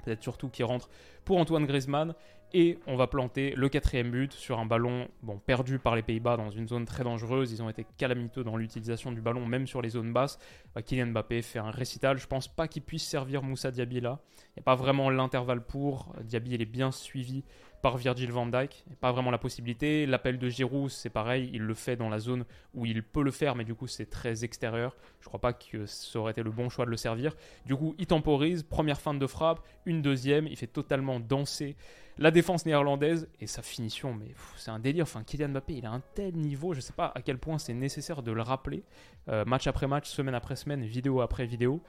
peut-être 0.00 0.22
surtout 0.22 0.48
qui 0.48 0.62
rentre 0.62 0.88
pour 1.24 1.38
Antoine 1.38 1.66
Griezmann. 1.66 2.14
Et 2.52 2.80
on 2.88 2.96
va 2.96 3.06
planter 3.06 3.54
le 3.54 3.68
quatrième 3.68 4.10
but 4.10 4.32
sur 4.32 4.58
un 4.58 4.66
ballon 4.66 5.06
perdu 5.46 5.78
par 5.78 5.94
les 5.94 6.02
Pays-Bas 6.02 6.36
dans 6.36 6.50
une 6.50 6.66
zone 6.66 6.84
très 6.84 7.04
dangereuse. 7.04 7.52
Ils 7.52 7.62
ont 7.62 7.68
été 7.68 7.86
calamiteux 7.96 8.42
dans 8.42 8.56
l'utilisation 8.56 9.12
du 9.12 9.20
ballon, 9.20 9.46
même 9.46 9.68
sur 9.68 9.80
les 9.80 9.90
zones 9.90 10.12
basses. 10.12 10.36
Bah, 10.74 10.82
Kylian 10.82 11.08
Mbappé 11.08 11.42
fait 11.42 11.60
un 11.60 11.70
récital. 11.70 12.18
Je 12.18 12.26
pense 12.26 12.48
pas 12.48 12.66
qu'il 12.66 12.82
puisse 12.82 13.06
servir 13.06 13.44
Moussa 13.44 13.70
Diaby 13.70 14.00
là. 14.00 14.18
Il 14.48 14.58
n'y 14.58 14.60
a 14.60 14.64
pas 14.64 14.74
vraiment 14.74 15.10
l'intervalle 15.10 15.64
pour. 15.64 16.12
Diaby, 16.24 16.54
il 16.54 16.62
est 16.62 16.66
bien 16.66 16.90
suivi 16.90 17.44
par 17.82 17.96
Virgil 17.96 18.30
van 18.30 18.46
Dijk. 18.46 18.84
Pas 19.00 19.12
vraiment 19.12 19.30
la 19.30 19.38
possibilité. 19.38 20.06
L'appel 20.06 20.38
de 20.38 20.48
Giroud, 20.48 20.90
c'est 20.90 21.10
pareil. 21.10 21.50
Il 21.52 21.62
le 21.62 21.74
fait 21.74 21.96
dans 21.96 22.08
la 22.08 22.18
zone 22.18 22.44
où 22.74 22.86
il 22.86 23.02
peut 23.02 23.22
le 23.22 23.30
faire, 23.30 23.54
mais 23.56 23.64
du 23.64 23.74
coup, 23.74 23.86
c'est 23.86 24.10
très 24.10 24.44
extérieur. 24.44 24.96
Je 25.20 25.28
crois 25.28 25.40
pas 25.40 25.52
que 25.52 25.86
ça 25.86 26.18
aurait 26.18 26.32
été 26.32 26.42
le 26.42 26.50
bon 26.50 26.68
choix 26.68 26.84
de 26.84 26.90
le 26.90 26.96
servir. 26.96 27.34
Du 27.66 27.76
coup, 27.76 27.94
il 27.98 28.06
temporise. 28.06 28.62
Première 28.62 29.00
fin 29.00 29.14
de 29.14 29.26
frappe, 29.26 29.60
une 29.86 30.02
deuxième. 30.02 30.46
Il 30.46 30.56
fait 30.56 30.66
totalement 30.66 31.20
danser 31.20 31.76
la 32.18 32.30
défense 32.30 32.66
néerlandaise 32.66 33.28
et 33.40 33.46
sa 33.46 33.62
finition. 33.62 34.14
Mais 34.14 34.34
c'est 34.56 34.70
un 34.70 34.78
délire. 34.78 35.04
Enfin, 35.04 35.24
Kylian 35.24 35.48
Mbappé, 35.48 35.74
il 35.74 35.86
a 35.86 35.90
un 35.90 36.02
tel 36.14 36.34
niveau. 36.34 36.74
Je 36.74 36.80
sais 36.80 36.92
pas 36.92 37.12
à 37.14 37.22
quel 37.22 37.38
point 37.38 37.58
c'est 37.58 37.74
nécessaire 37.74 38.22
de 38.22 38.32
le 38.32 38.42
rappeler. 38.42 38.82
Euh, 39.28 39.44
match 39.44 39.66
après 39.66 39.86
match, 39.86 40.08
semaine 40.08 40.34
après 40.34 40.56
semaine, 40.56 40.82
vidéo 40.82 41.20
après 41.20 41.46
vidéo. 41.46 41.82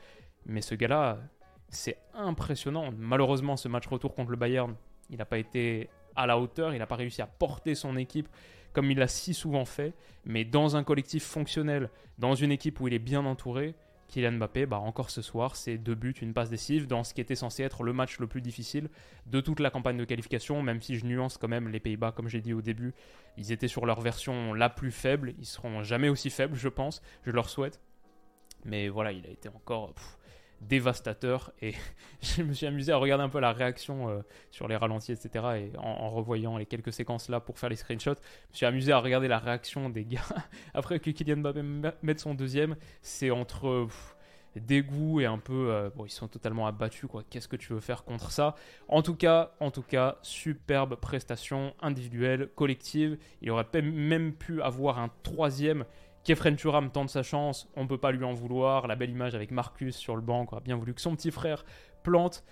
Mais 0.45 0.62
ce 0.62 0.74
gars-là, 0.74 1.19
c'est 1.69 1.98
impressionnant. 2.13 2.91
Malheureusement, 2.98 3.57
ce 3.57 3.67
match 3.67 3.88
retour 3.88 4.13
contre 4.15 4.31
le 4.31 4.38
Bayern, 4.38 4.75
il 5.12 5.18
n'a 5.18 5.25
pas 5.25 5.38
été 5.38 5.89
à 6.15 6.25
la 6.25 6.38
hauteur, 6.39 6.74
il 6.74 6.80
n'a 6.80 6.88
pas 6.88 6.96
réussi 6.96 7.22
à 7.22 7.27
porter 7.27 7.75
son 7.75 7.96
équipe 7.96 8.27
comme 8.74 8.89
il 8.89 8.98
l'a 8.98 9.08
si 9.08 9.34
souvent 9.34 9.65
fait. 9.65 9.94
Mais 10.25 10.46
dans 10.46 10.75
un 10.75 10.84
collectif 10.84 11.24
fonctionnel, 11.24 11.89
dans 12.18 12.36
une 12.36 12.51
équipe 12.51 12.80
où 12.80 12.88
il 12.88 12.94
est 12.94 13.00
bien 13.00 13.25
entouré, 13.25 13.75
Kylian 14.08 14.34
Mbappé, 14.34 14.65
bah 14.65 14.77
encore 14.77 15.10
ce 15.10 15.22
soir, 15.22 15.56
c'est 15.56 15.77
deux 15.77 15.96
buts, 15.96 16.13
une 16.22 16.34
passe 16.34 16.50
décisive 16.50 16.86
dans 16.86 17.03
ce 17.03 17.13
qui 17.13 17.22
était 17.22 17.36
censé 17.36 17.63
être 17.63 17.84
le 17.84 17.94
match 17.94 18.20
le 18.20 18.27
plus 18.27 18.41
difficile 18.41 18.89
de 19.25 19.39
toute 19.39 19.62
la 19.62 19.70
campagne 19.70 19.98
de 19.98 20.03
qualification, 20.03 20.62
même 20.62 20.82
si 20.82 20.98
je 20.98 21.06
nuance 21.06 21.38
quand 21.38 21.48
même 21.48 21.70
les 21.70 21.80
Pays-Bas, 21.80 22.12
comme 22.12 22.27
j'ai 22.27 22.41
dit 22.41 22.53
au 22.53 22.62
début, 22.62 22.94
ils 23.38 23.53
étaient 23.53 23.70
sur 23.70 23.86
leur 23.86 24.01
version 24.01 24.53
la 24.53 24.70
plus 24.70 24.91
faible, 24.91 25.34
ils 25.39 25.46
seront 25.46 25.82
jamais 25.84 26.10
aussi 26.10 26.30
faibles, 26.30 26.56
je 26.56 26.68
pense, 26.68 27.01
je 27.25 27.32
leur 27.32 27.50
souhaite. 27.50 27.80
Mais 28.65 28.89
voilà, 28.89 29.13
il 29.13 29.25
a 29.25 29.30
été 29.30 29.48
encore 29.48 29.94
dévastateur. 30.62 31.52
Et 31.62 31.74
je 32.21 32.43
me 32.43 32.54
suis 32.54 32.65
amusé 32.65 32.91
à 32.91 32.97
regarder 32.97 33.24
un 33.24 33.30
peu 33.30 33.39
la 33.39 33.52
réaction 33.52 34.10
euh, 34.10 34.21
sur 34.52 34.67
les 34.67 34.76
ralentis, 34.76 35.12
etc. 35.12 35.45
Et 35.58 35.78
en, 35.78 36.10
revoyant 36.10 36.58
les 36.58 36.65
quelques 36.65 36.93
séquences 36.93 37.30
là 37.30 37.39
pour 37.39 37.60
faire 37.60 37.69
les 37.69 37.76
screenshots, 37.76 38.15
je 38.15 38.54
me 38.54 38.56
suis 38.56 38.65
amusé 38.65 38.91
à 38.91 39.00
regarder 39.00 39.28
la 39.28 39.39
réaction 39.39 39.89
des 39.89 40.06
gars 40.06 40.21
après 40.74 41.00
que 41.00 41.10
Kylian 41.10 41.38
Mbappé 41.38 41.62
mette 42.02 42.19
son 42.19 42.34
deuxième. 42.34 42.76
C'est 43.02 43.32
entre 43.32 43.88
dégoût 44.56 45.21
et 45.21 45.26
un 45.26 45.38
peu 45.38 45.71
euh, 45.71 45.89
bon 45.95 46.06
ils 46.06 46.12
sont 46.12 46.28
totalement 46.28 46.67
abattus 46.67 47.10
quoi 47.10 47.24
qu'est-ce 47.30 47.47
que 47.47 47.56
tu 47.56 47.71
veux 47.71 47.80
faire 47.80 48.04
contre 48.04 48.32
ça? 48.32 48.56
En 48.89 49.02
tout 49.02 49.15
cas 49.15 49.54
en 49.62 49.71
tout 49.71 49.82
cas 49.82 50.17
superbe 50.21 50.95
prestation 50.95 51.74
individuelle 51.82 52.50
collective 52.56 53.17
il 53.41 53.50
aurait 53.50 53.65
même 53.82 54.34
pu 54.34 54.62
avoir 54.62 55.00
un 55.00 55.10
troisième 55.24 55.86
Kefren 56.23 56.55
Turam 56.55 56.91
tente 56.91 57.10
sa 57.10 57.23
chance, 57.23 57.67
on 57.75 57.84
ne 57.84 57.88
peut 57.88 57.97
pas 57.97 58.12
lui 58.12 58.23
en 58.23 58.34
vouloir. 58.34 58.88
La 58.88 58.95
belle 58.95 59.10
image 59.10 59.36
avec 59.36 59.51
Marcus 59.51 59.95
sur 59.95 60.15
le 60.15 60.21
banc, 60.21 60.45
quoi. 60.45 60.60
bien 60.60 60.75
voulu 60.75 60.93
que 60.93 61.01
son 61.01 61.15
petit 61.15 61.31
frère 61.31 61.65
plante. 62.03 62.43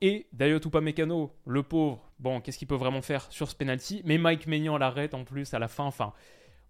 Et 0.00 0.26
Dayot 0.32 0.58
Upamecano, 0.58 1.32
le 1.46 1.62
pauvre, 1.62 2.10
bon, 2.18 2.40
qu'est-ce 2.40 2.58
qu'il 2.58 2.66
peut 2.66 2.74
vraiment 2.74 3.02
faire 3.02 3.30
sur 3.30 3.48
ce 3.48 3.54
penalty? 3.54 4.02
Mais 4.04 4.18
Mike 4.18 4.46
Maignan 4.46 4.76
l'arrête 4.76 5.14
en 5.14 5.24
plus 5.24 5.54
à 5.54 5.58
la 5.58 5.68
fin. 5.68 5.84
Enfin, 5.84 6.12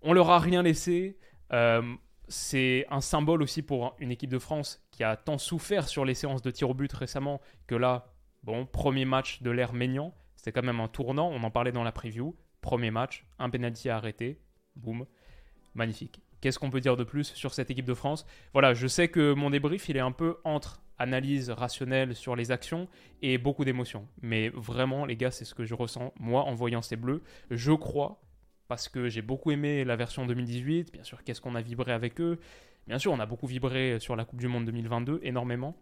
on 0.02 0.12
leur 0.12 0.30
a 0.30 0.38
rien 0.38 0.62
laissé. 0.62 1.16
Euh, 1.52 1.82
c'est 2.28 2.86
un 2.90 3.00
symbole 3.00 3.42
aussi 3.42 3.62
pour 3.62 3.94
une 3.98 4.10
équipe 4.10 4.30
de 4.30 4.38
France 4.38 4.84
qui 4.90 5.04
a 5.04 5.16
tant 5.16 5.38
souffert 5.38 5.88
sur 5.88 6.04
les 6.04 6.14
séances 6.14 6.42
de 6.42 6.50
tir 6.50 6.68
au 6.68 6.74
but 6.74 6.92
récemment 6.92 7.40
que 7.66 7.74
là, 7.74 8.12
bon, 8.42 8.66
premier 8.66 9.04
match 9.04 9.42
de 9.42 9.50
l'ère 9.50 9.72
Maignan, 9.72 10.14
c'était 10.36 10.52
quand 10.52 10.66
même 10.66 10.80
un 10.80 10.88
tournant. 10.88 11.30
On 11.30 11.42
en 11.42 11.50
parlait 11.50 11.72
dans 11.72 11.84
la 11.84 11.92
preview. 11.92 12.36
Premier 12.60 12.90
match, 12.90 13.24
un 13.38 13.48
penalty 13.48 13.88
à 13.88 13.96
arrêter, 13.96 14.40
boum, 14.76 15.06
magnifique. 15.74 16.20
Qu'est-ce 16.42 16.58
qu'on 16.58 16.70
peut 16.70 16.80
dire 16.80 16.96
de 16.96 17.04
plus 17.04 17.32
sur 17.34 17.54
cette 17.54 17.70
équipe 17.70 17.86
de 17.86 17.94
France? 17.94 18.26
Voilà, 18.52 18.74
je 18.74 18.88
sais 18.88 19.06
que 19.06 19.32
mon 19.32 19.48
débrief, 19.48 19.88
il 19.88 19.96
est 19.96 20.00
un 20.00 20.10
peu 20.10 20.38
entre 20.42 20.82
analyse 20.98 21.50
rationnelle 21.50 22.16
sur 22.16 22.34
les 22.34 22.50
actions 22.50 22.88
et 23.22 23.38
beaucoup 23.38 23.64
d'émotions. 23.64 24.08
Mais 24.22 24.48
vraiment, 24.48 25.06
les 25.06 25.16
gars, 25.16 25.30
c'est 25.30 25.44
ce 25.44 25.54
que 25.54 25.64
je 25.64 25.74
ressens, 25.74 26.12
moi, 26.18 26.42
en 26.42 26.54
voyant 26.54 26.82
ces 26.82 26.96
bleus. 26.96 27.22
Je 27.52 27.70
crois, 27.70 28.20
parce 28.66 28.88
que 28.88 29.08
j'ai 29.08 29.22
beaucoup 29.22 29.52
aimé 29.52 29.84
la 29.84 29.94
version 29.94 30.26
2018, 30.26 30.92
bien 30.92 31.04
sûr, 31.04 31.22
qu'est-ce 31.22 31.40
qu'on 31.40 31.54
a 31.54 31.62
vibré 31.62 31.92
avec 31.92 32.20
eux. 32.20 32.40
Bien 32.88 32.98
sûr, 32.98 33.12
on 33.12 33.20
a 33.20 33.26
beaucoup 33.26 33.46
vibré 33.46 34.00
sur 34.00 34.16
la 34.16 34.24
Coupe 34.24 34.40
du 34.40 34.48
Monde 34.48 34.64
2022, 34.64 35.20
énormément. 35.22 35.76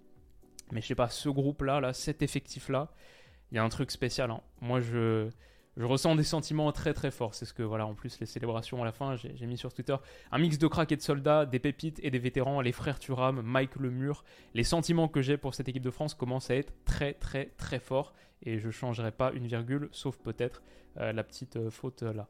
Mais 0.73 0.83
je 0.83 0.89
sais 0.89 0.95
pas, 0.95 1.09
ce 1.09 1.31
groupe-là, 1.31 1.81
là, 1.81 1.95
cet 1.95 2.21
effectif-là, 2.21 2.93
il 3.51 3.55
y 3.55 3.59
a 3.59 3.65
un 3.65 3.69
truc 3.71 3.91
spécial. 3.91 4.31
Hein. 4.31 4.43
Moi, 4.61 4.83
je 4.83 5.31
je 5.77 5.85
ressens 5.85 6.17
des 6.17 6.25
sentiments 6.25 6.71
très 6.73 6.93
très 6.93 7.11
forts. 7.11 7.35
C'est 7.35 7.45
ce 7.45 7.55
que, 7.55 7.63
voilà, 7.63 7.87
en 7.87 7.95
plus, 7.95 8.19
les 8.21 8.27
célébrations 8.27 8.83
à 8.83 8.85
la 8.85 8.93
fin, 8.93 9.17
j'ai 9.17 9.47
mis 9.47 9.57
sur 9.57 9.73
Twitter 9.73 9.97
un 10.33 10.39
mix 10.39 10.59
de 10.59 10.67
crack 10.67 10.91
et 10.93 10.97
de 10.97 11.03
soldats, 11.03 11.47
des 11.47 11.59
pépites 11.59 12.01
et 12.03 12.11
des 12.11 12.19
vétérans, 12.19 12.61
les 12.61 12.73
frères 12.73 12.99
Thuram, 12.99 13.41
Mike 13.43 13.77
Lemur. 13.77 14.25
Les 14.55 14.65
sentiments 14.65 15.09
que 15.09 15.23
j'ai 15.23 15.37
pour 15.37 15.55
cette 15.55 15.69
équipe 15.69 15.83
de 15.83 15.91
France 15.91 16.15
commencent 16.15 16.51
à 16.51 16.57
être 16.57 16.73
très 16.85 17.15
très 17.15 17.47
très 17.57 17.79
forts 17.79 18.13
et 18.43 18.59
je 18.59 18.71
changerai 18.71 19.13
pas 19.13 19.33
une 19.33 19.47
virgule, 19.47 19.89
sauf 19.93 20.19
peut-être 20.19 20.63
euh, 20.99 21.13
la 21.13 21.23
petite 21.23 21.57
euh, 21.57 21.71
faute 21.71 22.03
euh, 22.03 22.13
là. 22.13 22.29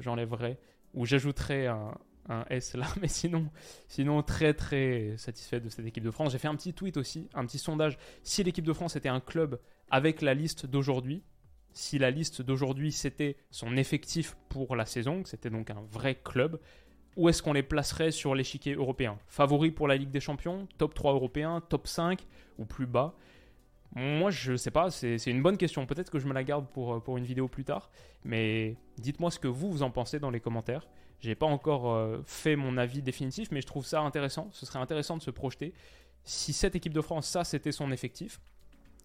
J'enlèverai 0.00 0.58
ou 0.94 1.04
j'ajouterai 1.04 1.66
un, 1.66 1.92
un 2.28 2.44
S 2.48 2.74
là, 2.74 2.86
mais 3.00 3.08
sinon, 3.08 3.50
sinon 3.88 4.22
très 4.22 4.54
très 4.54 5.14
satisfait 5.18 5.60
de 5.60 5.68
cette 5.68 5.86
équipe 5.86 6.04
de 6.04 6.10
France. 6.10 6.32
J'ai 6.32 6.38
fait 6.38 6.48
un 6.48 6.56
petit 6.56 6.72
tweet 6.72 6.96
aussi, 6.96 7.28
un 7.34 7.44
petit 7.44 7.58
sondage. 7.58 7.98
Si 8.22 8.42
l'équipe 8.42 8.64
de 8.64 8.72
France 8.72 8.96
était 8.96 9.08
un 9.08 9.20
club 9.20 9.60
avec 9.90 10.22
la 10.22 10.34
liste 10.34 10.66
d'aujourd'hui, 10.66 11.22
si 11.74 11.98
la 11.98 12.10
liste 12.10 12.40
d'aujourd'hui 12.40 12.92
c'était 12.92 13.36
son 13.50 13.76
effectif 13.76 14.36
pour 14.48 14.76
la 14.76 14.86
saison, 14.86 15.22
que 15.22 15.28
c'était 15.28 15.50
donc 15.50 15.70
un 15.70 15.82
vrai 15.90 16.14
club, 16.14 16.58
où 17.16 17.28
est-ce 17.28 17.42
qu'on 17.42 17.52
les 17.52 17.62
placerait 17.62 18.10
sur 18.10 18.34
l'échiquier 18.34 18.74
européen? 18.74 19.18
Favori 19.26 19.70
pour 19.70 19.86
la 19.86 19.96
Ligue 19.96 20.10
des 20.10 20.20
Champions 20.20 20.66
Top 20.78 20.94
3 20.94 21.12
européen 21.12 21.62
Top 21.68 21.86
5 21.86 22.26
Ou 22.58 22.64
plus 22.64 22.86
bas? 22.86 23.14
Moi, 23.94 24.32
je 24.32 24.56
sais 24.56 24.72
pas, 24.72 24.90
c'est 24.90 25.24
une 25.26 25.40
bonne 25.40 25.56
question. 25.56 25.86
Peut-être 25.86 26.10
que 26.10 26.18
je 26.18 26.26
me 26.26 26.32
la 26.32 26.42
garde 26.42 26.66
pour, 26.66 27.00
pour 27.00 27.16
une 27.16 27.24
vidéo 27.24 27.46
plus 27.46 27.64
tard. 27.64 27.90
Mais 28.24 28.74
dites-moi 28.98 29.30
ce 29.30 29.38
que 29.38 29.46
vous, 29.46 29.70
vous 29.70 29.84
en 29.84 29.90
pensez 29.90 30.18
dans 30.18 30.30
les 30.30 30.40
commentaires. 30.40 30.88
J'ai 31.20 31.36
pas 31.36 31.46
encore 31.46 31.92
euh, 31.92 32.20
fait 32.24 32.56
mon 32.56 32.76
avis 32.76 33.02
définitif, 33.02 33.52
mais 33.52 33.60
je 33.60 33.66
trouve 33.68 33.86
ça 33.86 34.00
intéressant. 34.00 34.48
Ce 34.50 34.66
serait 34.66 34.80
intéressant 34.80 35.16
de 35.16 35.22
se 35.22 35.30
projeter. 35.30 35.72
Si 36.24 36.52
cette 36.52 36.74
équipe 36.74 36.92
de 36.92 37.00
France, 37.00 37.28
ça, 37.28 37.44
c'était 37.44 37.70
son 37.70 37.92
effectif, 37.92 38.40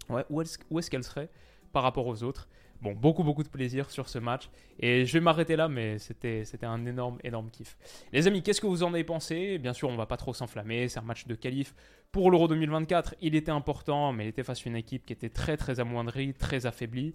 ouais, 0.10 0.26
où 0.32 0.42
est-ce 0.42 0.90
qu'elle 0.90 1.04
serait 1.04 1.30
par 1.72 1.84
rapport 1.84 2.08
aux 2.08 2.24
autres. 2.24 2.48
Bon, 2.82 2.94
beaucoup, 2.94 3.24
beaucoup 3.24 3.44
de 3.44 3.50
plaisir 3.50 3.90
sur 3.90 4.08
ce 4.08 4.20
match. 4.20 4.50
Et 4.80 5.06
je 5.06 5.14
vais 5.14 5.20
m'arrêter 5.20 5.58
là, 5.58 5.68
mais 5.68 6.00
c'était, 6.00 6.46
un 6.64 6.86
énorme, 6.86 7.18
énorme 7.24 7.50
kiff. 7.50 7.78
Les 8.14 8.26
amis, 8.28 8.42
qu'est-ce 8.42 8.62
que 8.62 8.68
vous 8.68 8.84
en 8.84 8.94
avez 8.94 9.04
pensé? 9.04 9.58
Bien 9.58 9.74
sûr, 9.74 9.90
on 9.90 9.98
va 9.98 10.06
pas 10.06 10.16
trop 10.16 10.34
s'enflammer. 10.34 10.88
C'est 10.88 11.00
un 11.00 11.04
match 11.04 11.28
de 11.28 11.36
qualif 11.36 11.76
pour 12.14 12.32
l'Euro 12.32 12.48
2024. 12.48 13.16
Il 13.22 13.36
était 13.36 13.52
important, 13.52 14.14
mais 14.14 14.26
il 14.26 14.28
était 14.30 14.44
face 14.44 14.66
à 14.66 14.70
une 14.70 14.78
équipe 14.78 15.06
qui 15.06 15.12
était 15.12 15.30
très, 15.30 15.58
très 15.58 15.82
amoindrie, 15.82 16.34
très 16.34 16.66
affaiblie. 16.66 17.14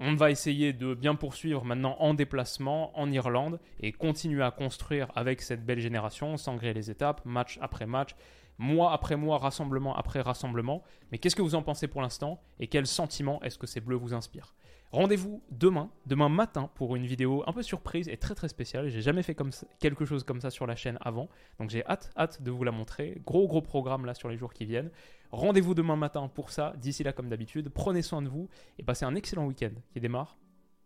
On 0.00 0.14
va 0.14 0.30
essayer 0.30 0.72
de 0.72 0.94
bien 0.94 1.14
poursuivre 1.14 1.64
maintenant 1.64 1.96
en 2.00 2.14
déplacement 2.14 2.98
en 2.98 3.12
Irlande 3.12 3.60
et 3.80 3.92
continuer 3.92 4.42
à 4.42 4.50
construire 4.50 5.12
avec 5.14 5.40
cette 5.40 5.64
belle 5.64 5.78
génération 5.78 6.36
sans 6.36 6.56
griller 6.56 6.74
les 6.74 6.90
étapes, 6.90 7.20
match 7.24 7.58
après 7.60 7.86
match, 7.86 8.16
mois 8.58 8.92
après 8.92 9.16
mois, 9.16 9.38
rassemblement 9.38 9.96
après 9.96 10.20
rassemblement. 10.20 10.82
Mais 11.10 11.18
qu'est-ce 11.18 11.36
que 11.36 11.42
vous 11.42 11.54
en 11.54 11.62
pensez 11.62 11.88
pour 11.88 12.02
l'instant 12.02 12.40
et 12.58 12.66
quel 12.66 12.86
sentiment 12.86 13.42
est-ce 13.42 13.58
que 13.58 13.66
ces 13.66 13.80
bleus 13.80 13.96
vous 13.96 14.14
inspirent? 14.14 14.54
Rendez-vous 14.92 15.42
demain, 15.50 15.90
demain 16.06 16.28
matin, 16.28 16.70
pour 16.76 16.94
une 16.94 17.04
vidéo 17.04 17.42
un 17.48 17.52
peu 17.52 17.62
surprise 17.62 18.08
et 18.08 18.16
très 18.16 18.36
très 18.36 18.46
spéciale. 18.46 18.90
J'ai 18.90 19.02
jamais 19.02 19.24
fait 19.24 19.36
quelque 19.80 20.04
chose 20.04 20.22
comme 20.22 20.40
ça 20.40 20.50
sur 20.50 20.68
la 20.68 20.76
chaîne 20.76 20.98
avant, 21.00 21.28
donc 21.58 21.70
j'ai 21.70 21.84
hâte, 21.86 22.12
hâte 22.16 22.42
de 22.42 22.52
vous 22.52 22.62
la 22.62 22.70
montrer. 22.70 23.20
Gros 23.26 23.48
gros 23.48 23.60
programme 23.60 24.06
là 24.06 24.14
sur 24.14 24.28
les 24.28 24.36
jours 24.36 24.52
qui 24.52 24.66
viennent. 24.66 24.92
Rendez-vous 25.32 25.74
demain 25.74 25.96
matin 25.96 26.28
pour 26.28 26.50
ça. 26.50 26.74
D'ici 26.76 27.02
là, 27.02 27.12
comme 27.12 27.28
d'habitude, 27.28 27.70
prenez 27.70 28.02
soin 28.02 28.22
de 28.22 28.28
vous 28.28 28.48
et 28.78 28.84
passez 28.84 29.04
un 29.04 29.16
excellent 29.16 29.46
week-end 29.46 29.72
qui 29.92 29.98
démarre. 29.98 30.38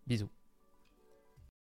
Bisous. 0.06 0.30